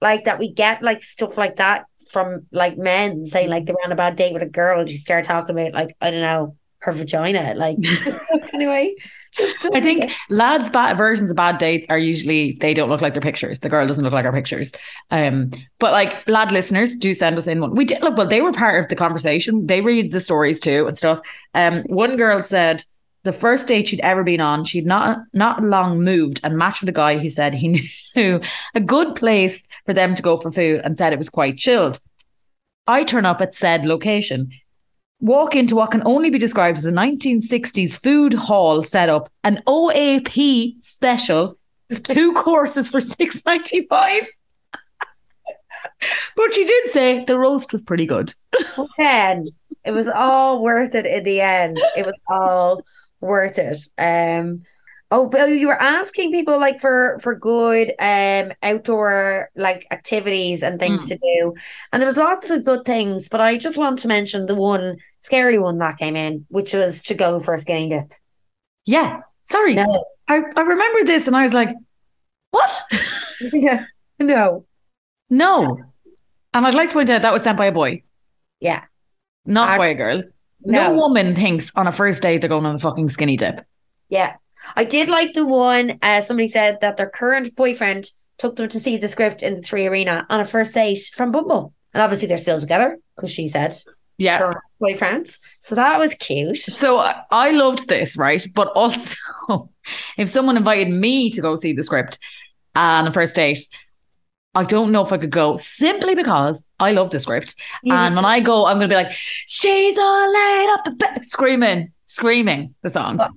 [0.05, 3.85] like that we get like stuff like that from like men saying like they were
[3.85, 4.81] on a bad date with a girl.
[4.81, 7.55] and You start talking about like I don't know her vagina.
[7.57, 7.79] Like
[8.53, 8.95] anyway,
[9.33, 13.15] just I think lads' bad versions of bad dates are usually they don't look like
[13.15, 13.61] their pictures.
[13.61, 14.73] The girl doesn't look like her pictures.
[15.11, 17.75] Um, but like lad listeners, do send us in one.
[17.75, 18.29] We did look well.
[18.29, 19.67] They were part of the conversation.
[19.67, 21.21] They read the stories too and stuff.
[21.55, 22.85] Um, one girl said
[23.25, 26.89] the first date she'd ever been on, she'd not not long moved and matched with
[26.89, 28.41] a guy who said he knew
[28.75, 32.01] a good place for them to go for food and said it was quite chilled.
[32.87, 34.51] I turn up at said location
[35.25, 40.77] walk into what can only be described as a 1960s food hall setup, an OAP
[40.85, 41.59] special,
[42.03, 44.27] two courses for 6.95.
[46.37, 48.35] but she did say the roast was pretty good.
[48.97, 49.49] ten.
[49.85, 51.79] It was all worth it in the end.
[51.97, 52.83] It was all
[53.25, 53.79] worth it.
[53.99, 54.63] Um
[55.11, 60.79] oh Bill, you were asking people like for for good um outdoor like activities and
[60.79, 61.09] things Mm.
[61.09, 61.55] to do.
[61.93, 64.97] And there was lots of good things, but I just want to mention the one
[65.23, 68.13] scary one that came in, which was to go for a skinny dip.
[68.87, 69.21] Yeah.
[69.45, 69.75] Sorry.
[69.75, 70.05] No.
[70.29, 71.71] I, I remember this and I was like,
[72.51, 72.71] what?
[73.53, 73.85] Yeah.
[74.19, 74.65] no.
[75.29, 75.79] no.
[76.55, 78.03] And I'd like to point out that was sent by a boy,
[78.61, 78.85] Yeah.
[79.45, 80.23] not by a girl.
[80.65, 80.89] No.
[80.91, 80.95] No.
[80.97, 83.65] woman thinks on a first date they're going on a fucking skinny dip.
[84.09, 84.37] Yeah.
[84.77, 88.81] I did like the one uh somebody said that their current boyfriend took them to
[88.81, 91.75] see the script in the three arena on a first date from Bumble.
[91.93, 93.77] And obviously they're still together because she said
[94.19, 94.39] Yeah.
[94.39, 95.39] current boyfriends.
[95.61, 96.59] So that was cute.
[96.59, 98.45] So I I loved this, right?
[98.55, 99.17] But also,
[100.19, 102.19] if someone invited me to go see the script
[102.75, 103.61] on a first date,
[104.55, 107.57] I don't know if I could go simply because I love the script.
[107.85, 109.13] And when I go, I'm going to be like,
[109.47, 113.21] she's all laid up, a bit," screaming, screaming the songs.
[113.21, 113.29] Uh,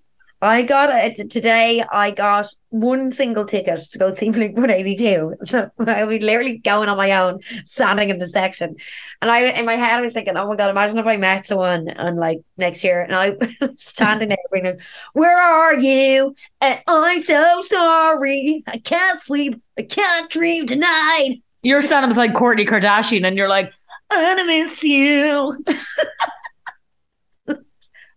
[0.41, 1.83] I got it today.
[1.91, 5.35] I got one single ticket to go see Blink 182.
[5.43, 8.75] So I was literally going on my own, standing in the section.
[9.21, 11.47] And I, in my head, I was thinking, oh my God, imagine if I met
[11.47, 13.35] someone and like next year and I
[13.77, 14.81] standing there being like,
[15.13, 16.35] where are you?
[16.61, 18.63] And I'm so sorry.
[18.67, 19.59] I can't sleep.
[19.77, 21.41] I can't dream tonight.
[21.63, 23.71] You're standing beside Kourtney Kardashian and you're like,
[24.09, 25.63] I miss you.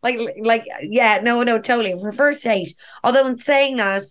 [0.03, 1.95] Like, like, yeah, no, no, totally.
[2.01, 2.75] For first date.
[3.05, 4.03] Although in saying that,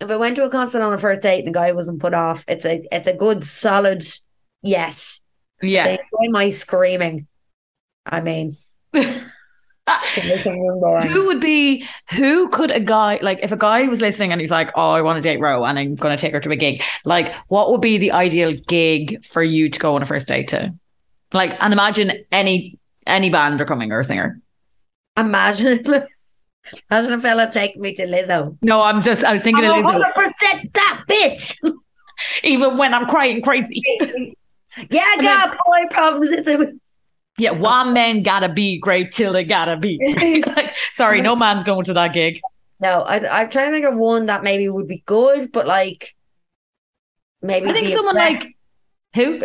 [0.00, 2.14] if I went to a concert on a first date and the guy wasn't put
[2.14, 4.06] off, it's a it's a good solid
[4.62, 5.20] yes.
[5.62, 5.84] yeah.
[5.84, 7.26] They enjoy my screaming.
[8.04, 8.56] I mean,
[8.92, 11.08] making room going.
[11.08, 14.50] Who would be, who could a guy, like if a guy was listening and he's
[14.50, 16.56] like, oh, I want to date Ro and I'm going to take her to a
[16.56, 20.28] gig, like what would be the ideal gig for you to go on a first
[20.28, 20.74] date to?
[21.32, 24.40] Like, and imagine any, any band are coming or a singer.
[25.16, 25.84] Imagine,
[26.90, 28.56] imagine a fella taking me to Lizzo.
[28.62, 31.58] No, I'm just, I was thinking I'm Lizzo, 100% that bitch.
[32.42, 33.82] even when I'm crying crazy.
[34.90, 36.74] yeah, I got boy problems.
[37.38, 39.98] Yeah, one man gotta be great till they gotta be.
[40.46, 42.40] like, sorry, no man's going to that gig.
[42.80, 46.14] No, I, I'm trying to think of one that maybe would be good, but like
[47.42, 48.54] maybe I think someone like,
[49.14, 49.40] who?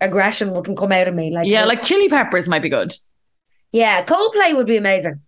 [0.00, 1.32] aggression wouldn't come out of me.
[1.32, 2.94] Like Yeah, like Chili Peppers might be good.
[3.72, 5.20] Yeah, Coldplay would be amazing.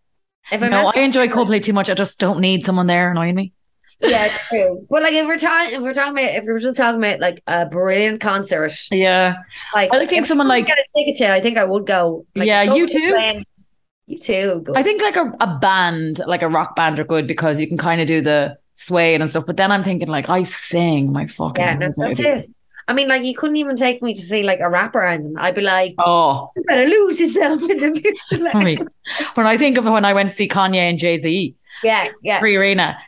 [0.51, 1.91] If I No, I enjoy Coldplay too much.
[1.91, 3.53] I just don't need someone there annoying me.
[4.01, 4.87] yeah, true.
[4.89, 7.43] But like if we're talking, if we're talking about, if we're just talking about like
[7.47, 9.37] a brilliant concert, Yeah.
[9.75, 12.25] like I think someone like- get a ticket to, I think I would go.
[12.35, 13.13] Like, Yeah, U2.
[13.13, 13.45] playing-
[14.09, 14.65] U2.
[14.65, 14.73] Go.
[14.75, 17.79] I think like a, a band, like a rock band are good because you can
[17.79, 19.45] kind of do the swaying and stuff.
[19.47, 22.47] But then I'm thinking like I sing my fucking yeah, that's it.
[22.91, 25.39] I mean, like you couldn't even take me to see like a rapper and.
[25.39, 28.53] I'd be like, Oh, you better lose yourself in the midst of it.
[28.53, 28.79] sorry.
[29.35, 32.41] when I think of when I went to see Kanye and Jay Z Yeah, yeah.
[32.41, 32.99] free arena,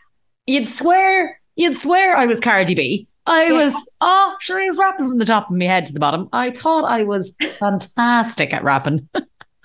[0.46, 3.06] you'd swear, you'd swear I was Cardi B.
[3.26, 3.52] I Yeah.
[3.70, 6.28] was, oh, sure, I was rapping from the top of my head to the bottom.
[6.32, 9.08] I thought I was fantastic at rapping.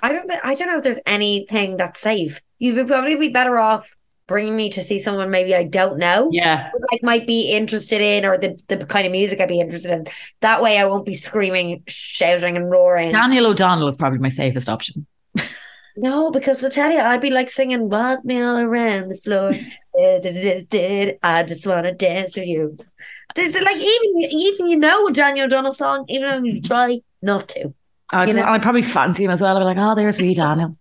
[0.04, 0.32] I don't.
[0.44, 2.40] I don't know if there's anything that's safe.
[2.60, 3.96] You would probably be better off
[4.28, 6.30] bringing me to see someone maybe I don't know.
[6.32, 6.70] Yeah.
[6.92, 10.06] Like might be interested in or the, the kind of music I'd be interested in.
[10.42, 13.14] That way I won't be screaming, shouting and roaring.
[13.14, 15.06] Daniel O'Donnell is probably my safest option.
[16.00, 19.50] No, because I tell you, I'd be like singing "Walk Me All Around the Floor."
[21.24, 22.78] I just want to dance with you.
[23.34, 27.50] There's like even even you know a Daniel O'Donnell song, even if you try not
[27.50, 27.74] to.
[28.12, 28.44] I'd, You know?
[28.44, 29.58] I'd probably fancy him as well.
[29.58, 30.72] I'd be like, oh, there's wee Daniel.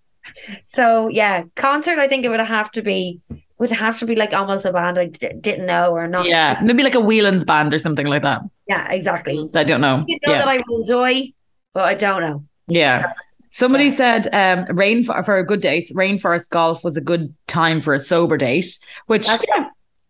[0.65, 1.99] So yeah, concert.
[1.99, 3.21] I think it would have to be
[3.59, 6.27] would have to be like almost a band I d- didn't know or not.
[6.27, 8.43] Yeah, maybe like a Whelan's band or something like that.
[8.69, 9.49] yeah, exactly.
[9.55, 10.05] I don't know.
[10.07, 10.39] You know Yeah.
[10.39, 11.33] that I will enjoy,
[11.73, 12.45] but I don't know.
[12.69, 13.13] Yeah.
[13.51, 13.91] Somebody Yeah.
[13.93, 15.91] said um, rain for, for a good date.
[15.95, 19.69] Rainforest golf was a good time for a sober date, which That's- yeah,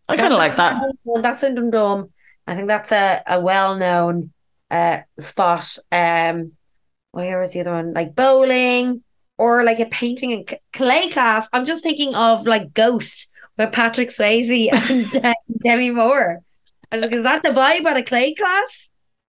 [0.08, 0.82] I kind of like that.
[1.04, 2.10] Well, that's in Dundrum.
[2.48, 4.32] I think that's a, a well known
[4.72, 5.78] uh spot.
[5.92, 6.52] Um,
[7.12, 7.92] where was the other one?
[7.92, 9.04] Like bowling
[9.38, 11.48] or like a painting and c- clay class.
[11.52, 13.28] I'm just thinking of like Ghost
[13.58, 16.40] with Patrick Swayze and uh, Demi Moore.
[16.90, 18.88] I was like, is that the vibe at a clay class?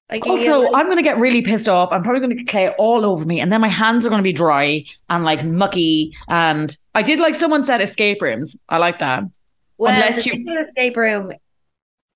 [0.10, 1.92] Like, Also, like- I'm going to get really pissed off.
[1.92, 4.20] I'm probably going to get clay all over me, and then my hands are going
[4.20, 6.16] to be dry and like mucky.
[6.30, 8.56] And I did like someone said escape rooms.
[8.70, 9.24] I like that.
[9.78, 11.34] well, unless you- escape room.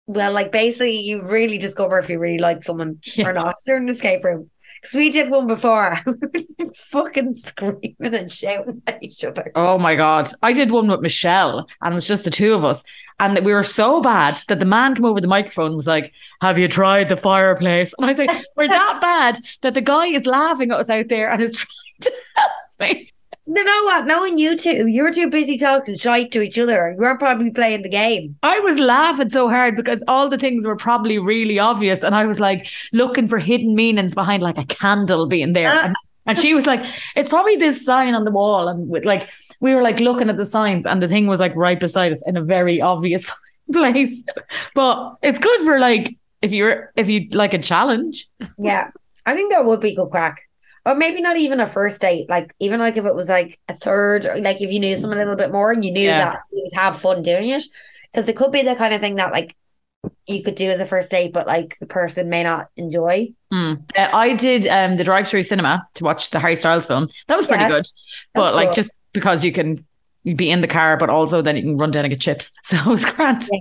[0.08, 3.28] Well, like basically, you really discover if you really like someone Yeah.
[3.30, 4.50] or not during the escape room.
[4.82, 6.00] Because we did one before,
[6.76, 9.52] fucking screaming and shouting at each other.
[9.54, 10.30] Oh my god!
[10.42, 12.84] I did one with Michelle, and it was just the two of us,
[13.20, 16.12] and we were so bad that the man came over the microphone and was like,
[16.42, 20.08] "Have you tried the fireplace?" And I was like, "We're that bad that the guy
[20.08, 21.54] is laughing at us out there and is
[22.02, 23.12] trying to help me."
[23.54, 24.06] You know what?
[24.08, 26.92] Knowing you two, you were too busy talking shite to each other.
[26.92, 28.38] You weren't probably playing the game.
[28.44, 32.26] I was laughing so hard because all the things were probably really obvious, and I
[32.26, 35.70] was like looking for hidden meanings behind like a candle being there.
[35.70, 35.86] Ah.
[35.88, 35.96] And,
[36.28, 36.82] and she was like,
[37.18, 39.28] "It's probably this sign on the wall," and with, like
[39.60, 42.24] we were like looking at the signs, and the thing was like right beside us
[42.26, 43.30] in a very obvious
[43.74, 44.24] place.
[44.76, 48.30] But it's good for like if you're if you like a challenge.
[48.58, 48.92] Yeah,
[49.26, 50.48] I think that would be good crack.
[50.86, 52.28] Or maybe not even a first date.
[52.30, 55.18] Like even like if it was like a third, or like if you knew someone
[55.20, 56.18] a little bit more and you knew Yeah.
[56.32, 57.64] that you would have fun doing it,
[58.12, 59.56] because it could be the kind of thing that like
[60.26, 63.32] you could do as a first date, but like the person may not enjoy.
[63.54, 63.84] Mm.
[63.96, 67.08] Uh, I did um, the drive-through cinema to watch the Harry Styles film.
[67.28, 67.86] That was pretty Yeah, good,
[68.34, 68.74] but like cool.
[68.74, 69.86] just because you can
[70.36, 72.52] be in the car, but also then you can run down and get chips.
[72.64, 73.48] So it was grand.
[73.52, 73.60] Yeah.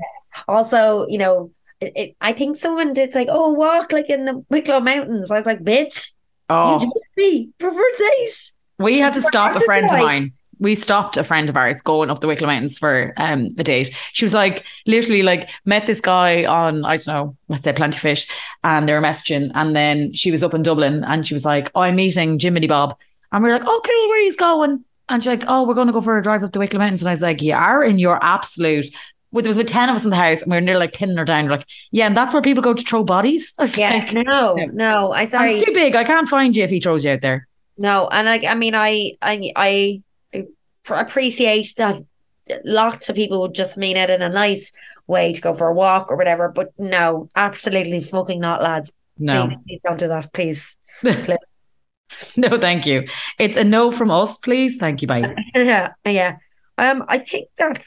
[0.49, 1.51] Also, you know,
[1.81, 5.31] it, it, I think someone did like, oh, walk like in the Wicklow Mountains.
[5.31, 6.13] I was like, bitch,
[6.51, 8.53] Oh, you do for first date.
[8.79, 10.33] we had to stop a friend of mine.
[10.59, 13.97] We stopped a friend of ours going up the Wicklow Mountains for um a date.
[14.13, 17.99] She was like, literally, like met this guy on I don't know, let's say Plenty
[17.99, 18.29] Fish,
[18.63, 21.71] and they were messaging, and then she was up in Dublin, and she was like,
[21.75, 22.97] oh, I'm meeting Jiminy Bob,
[23.33, 24.85] and we are like, oh, cool, where he's going?
[25.09, 27.03] And she's like, oh, we're going to go for a drive up the Wicklow Mountains,
[27.03, 28.87] and I was like, you are in your absolute.
[29.33, 30.93] Well, There was with ten of us in the house, and we were nearly like
[30.93, 31.45] pinning her down.
[31.45, 33.53] We're like, yeah, and that's where people go to throw bodies.
[33.59, 34.67] I Yeah, like, no, Yeah.
[34.73, 35.13] no.
[35.13, 35.53] I "And sorry.
[35.53, 35.95] it's too big.
[35.95, 37.47] I can't find you if he throws you out there.
[37.79, 40.03] No, and like I mean, I I I
[40.91, 41.97] appreciate that
[42.65, 44.73] lots of people would just mean it in a nice
[45.07, 46.49] way to go for a walk or whatever.
[46.49, 48.93] But no, absolutely fucking not, lads.
[49.19, 50.77] No, Please, please don't do that, please.
[52.37, 53.07] no, thank you.
[53.39, 54.77] It's a no from us, please.
[54.79, 55.35] Thank you, bye.
[55.55, 56.37] yeah, yeah.
[56.79, 57.87] Um, I think that's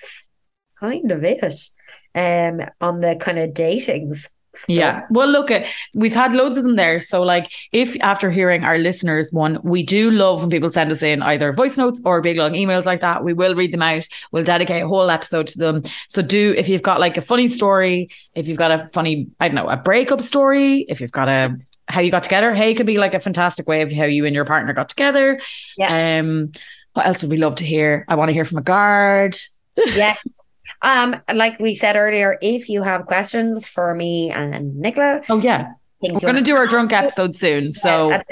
[0.83, 1.69] kind of it.
[2.15, 4.27] Um, on the kind of datings.
[4.67, 5.07] Yeah.
[5.09, 5.65] Well, look, at
[5.95, 6.99] we've had loads of them there.
[6.99, 11.01] So, like, if after hearing our listeners one, we do love when people send us
[11.01, 13.23] in either voice notes or big long emails like that.
[13.23, 14.07] We will read them out.
[14.31, 15.83] We'll dedicate a whole episode to them.
[16.07, 19.47] So, do if you've got like a funny story, if you've got a funny, I
[19.47, 21.57] don't know, a breakup story, if you've got a
[21.87, 24.35] how you got together, hey, could be like a fantastic way of how you and
[24.35, 25.39] your partner got together.
[25.77, 26.19] Yeah.
[26.19, 26.51] Um,
[26.93, 28.05] what else would we love to hear?
[28.07, 29.35] I want to hear from a guard.
[29.75, 30.19] Yes.
[30.83, 35.71] Um, like we said earlier, if you have questions for me and Nicola, Oh yeah,
[36.01, 37.71] we're going to do our drunk episode soon.
[37.71, 38.09] So.
[38.09, 38.23] Yeah,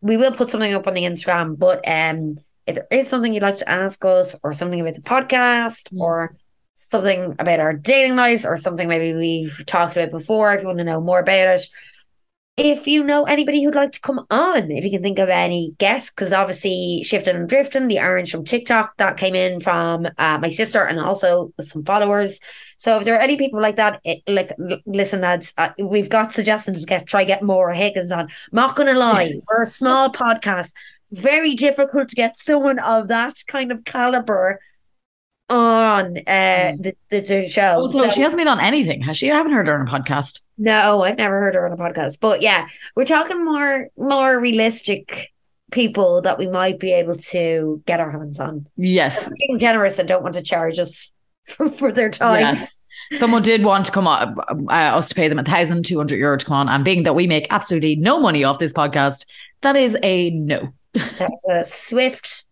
[0.00, 1.58] we will put something up on the Instagram.
[1.58, 2.36] But um,
[2.66, 6.00] if there is something you'd like to ask us, or something about the podcast, Mm.
[6.00, 6.36] or
[6.76, 10.78] something about our dating lives, or something maybe we've talked about before, if you want
[10.78, 11.68] to know more about it.
[12.60, 15.76] If you know anybody who'd like to come on, if you can think of any
[15.78, 20.38] guests, because obviously Shifting and Drifting, the orange from TikTok, that came in from uh,
[20.38, 22.40] my sister and also some followers.
[22.76, 26.08] So if there are any people like that, it, like l- listen, lads, uh, we've
[26.08, 28.28] got suggestions to get try get more Higgins on.
[28.50, 30.72] Not gonna lie, we're a small podcast.
[31.12, 34.58] Very difficult to get someone of that kind of caliber
[35.50, 37.80] on uh the, the, the show.
[37.80, 39.30] Also, So- she hasn't been on anything, has she?
[39.30, 40.40] I haven't heard her on a podcast.
[40.58, 42.18] no, I've never heard her on a podcast.
[42.20, 45.32] But yeah, we're talking more more realistic
[45.70, 48.66] people that we might be able to get our hands on.
[48.76, 49.30] Yes.
[49.38, 51.12] Being generous and don't want to charge us
[51.46, 52.40] for, for their time.
[52.40, 52.78] Yes.
[53.12, 56.16] Someone did want to come on, uh, us to pay them a thousand two hundred
[56.18, 59.24] euro to come on, and being that we make absolutely no money off this podcast,
[59.62, 60.68] that is a no.
[60.92, 62.44] That's a swift,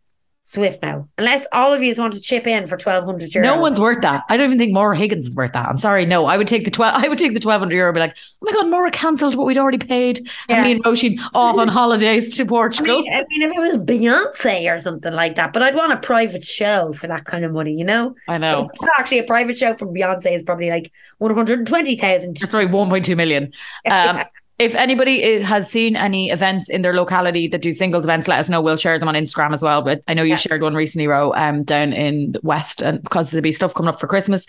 [0.48, 1.08] swift no.
[1.18, 3.46] Unless all of you want to chip in for twelve hundred euro.
[3.48, 4.22] No one's worth that.
[4.28, 5.68] I don't even think Maura Higgins is worth that.
[5.68, 6.26] I'm sorry, no.
[6.26, 6.94] I would take the twelve.
[7.04, 7.88] I would take the twelve hundred euro.
[7.88, 10.64] And be like, oh my god, Maura cancelled what we'd already paid, Yeah.
[10.64, 10.72] and me
[11.08, 13.02] and off on holidays to I Portugal.
[13.02, 15.96] mean, I mean, if it was Beyonce or something like that, but I'd want a
[15.96, 18.14] private show for that kind of money, you know?
[18.28, 18.70] I know.
[18.98, 22.30] Actually, a private show from Beyonce is probably like 120,000.
[22.30, 23.52] It's probably 1.2 million.
[23.90, 24.22] Um,
[24.58, 28.48] if anybody has seen any events in their locality that do singles events, let us
[28.48, 28.62] know.
[28.62, 29.82] We'll share them on Instagram as well.
[29.82, 30.36] But I know you Yeah.
[30.36, 33.90] shared one recently, Ro, um, down in the West, and because there'll be stuff coming
[33.90, 34.46] up for Christmas.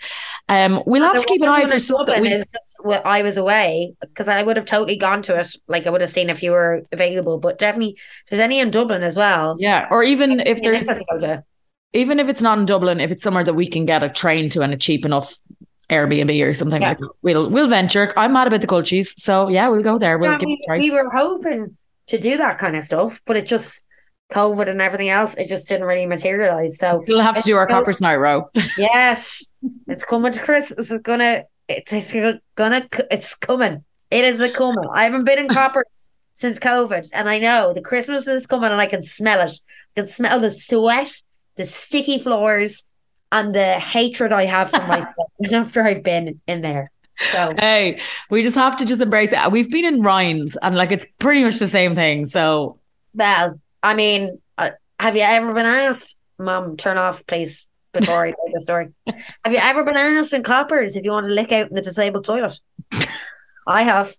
[0.48, 2.30] Um, we'll have to keep an eye for stuff that we.
[2.30, 5.48] Just, well, I was away because I would have totally gone to it.
[5.68, 7.98] Like I would have seen if you were available, but definitely
[8.30, 9.56] there's any in Dublin as well.
[9.58, 11.44] Yeah, or even if there's, definitely go to.
[11.92, 14.48] even if it's not in Dublin, if it's somewhere that we can get a train
[14.50, 15.34] to and a cheap enough
[15.90, 16.88] Airbnb or something Yeah.
[16.90, 18.12] like that, we'll we'll venture.
[18.16, 20.18] I'm mad about the cold cultures, so yeah, we'll go there.
[20.18, 20.78] We'll Yeah, give it we, a try.
[20.78, 21.76] we were hoping
[22.08, 23.82] to do that kind of stuff, but it just
[24.32, 26.78] COVID and everything else, it just didn't really materialize.
[26.78, 27.74] So We'll have to do our No.
[27.76, 28.50] coppers night, Ro.
[28.76, 29.42] yes,
[29.86, 30.90] it's coming to Christmas.
[30.90, 32.12] It's gonna, it's, it's
[32.54, 33.84] gonna, it's coming.
[34.10, 34.84] It is a coming.
[34.92, 35.84] I haven't been in coppers
[36.34, 39.52] since COVID, and I know the Christmas is coming, and I can smell it.
[39.96, 41.10] I can smell the sweat,
[41.56, 42.84] the sticky floors,
[43.32, 45.14] and the hatred I have for myself
[45.52, 46.90] after I've been in there.
[47.32, 48.00] So Hey,
[48.30, 49.52] we just have to just embrace it.
[49.52, 52.26] We've been in Rhines and like it's pretty much the same thing.
[52.26, 52.78] So
[53.14, 54.70] Well, I mean, uh,
[55.00, 58.88] have you ever been asked, Mom, turn off, please, before I tell the story?
[59.44, 61.82] Have you ever been asked in coppers if you want to lick out in the
[61.82, 62.58] disabled toilet?
[63.66, 64.14] I have.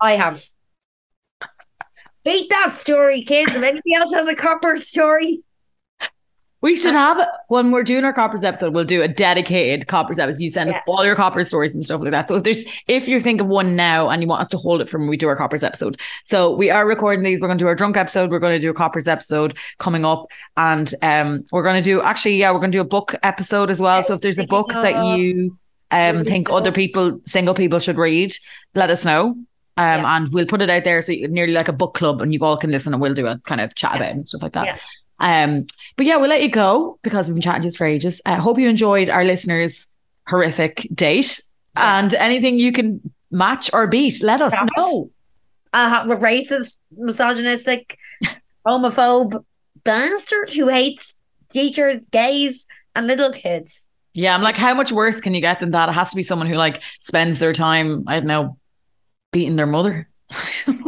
[0.00, 0.44] I have.
[2.24, 3.54] Beat that story, kids.
[3.54, 5.42] If anybody else has a copper story,
[6.62, 10.40] we should have when we're doing our coppers episode, we'll do a dedicated coppers episode.
[10.40, 12.28] You send us all your coppers stories and stuff like that.
[12.28, 14.80] So if there's if you think of one now and you want us to hold
[14.80, 15.98] it from when we do our coppers episode.
[16.24, 17.40] So we are recording these.
[17.40, 20.26] We're gonna do our drunk episode, we're gonna do a coppers episode coming up.
[20.56, 24.02] And um we're gonna do actually, yeah, we're gonna do a book episode as well.
[24.02, 25.56] So if there's a book that you
[25.90, 28.32] um think other people, single people should read,
[28.74, 29.36] let us know.
[29.78, 30.16] Um, Yeah.
[30.16, 32.56] and we'll put it out there so nearly like a book club, and you all
[32.56, 34.80] can listen, and we'll do a kind of chat about it and stuff like that.
[35.18, 38.20] Um, but yeah, we'll let you go because we've been chatting just for ages.
[38.26, 39.86] I hope you enjoyed our listeners'
[40.28, 41.40] horrific date,
[41.76, 41.98] Yeah.
[42.00, 43.00] and anything you can
[43.30, 45.10] match or beat, let us know.
[45.72, 47.98] a racist, misogynistic,
[48.66, 49.44] homophobe
[49.84, 51.14] bastard who hates
[51.50, 53.86] teachers, gays, and little kids.
[54.14, 55.88] Yeah, I'm like, how much worse can you get than that?
[55.88, 58.56] It has to be someone who like spends their time, I don't know,
[59.32, 60.08] beating their mother.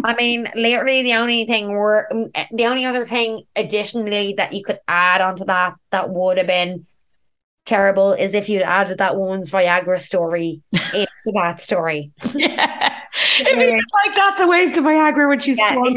[0.05, 4.53] I mean, literally the only thing we're mm, eh, the only other thing additionally that
[4.53, 6.86] you could add onto that that would have been
[7.64, 12.11] terrible is if you'd added that woman's Viagra story into that story.
[12.34, 12.95] yeah.
[13.41, 15.93] If it's like that's a waste of Viagra when she's Yeah, out.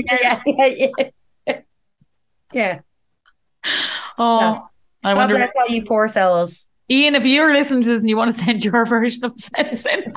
[0.45, 0.87] yeah, yeah,
[1.47, 1.59] yeah.
[2.53, 2.79] Yeah.
[4.17, 4.59] Oh, Yeah.
[5.03, 5.35] I God wonder.
[5.35, 6.67] bless all you poor souls.
[6.89, 10.13] Ian, if you're listening to this and you want to send your version of fencing,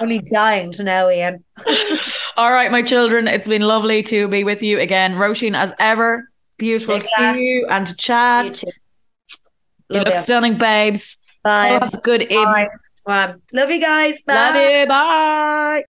[0.00, 1.44] Only dying to know, Ian.
[2.36, 5.14] all right, my children, it's been lovely to be with you again.
[5.14, 6.28] Roisin, as ever,
[6.58, 7.34] beautiful Big to laugh.
[7.34, 8.44] see you and to chat.
[8.46, 8.66] You too.
[9.90, 10.22] You look you.
[10.22, 11.18] stunning, babes.
[11.42, 11.68] Bye.
[11.68, 12.68] Have a good evening.
[13.04, 13.34] Bye.
[13.52, 14.22] Love you guys.
[14.22, 14.34] Bye.
[14.34, 14.86] Love you.
[14.86, 15.78] Bye.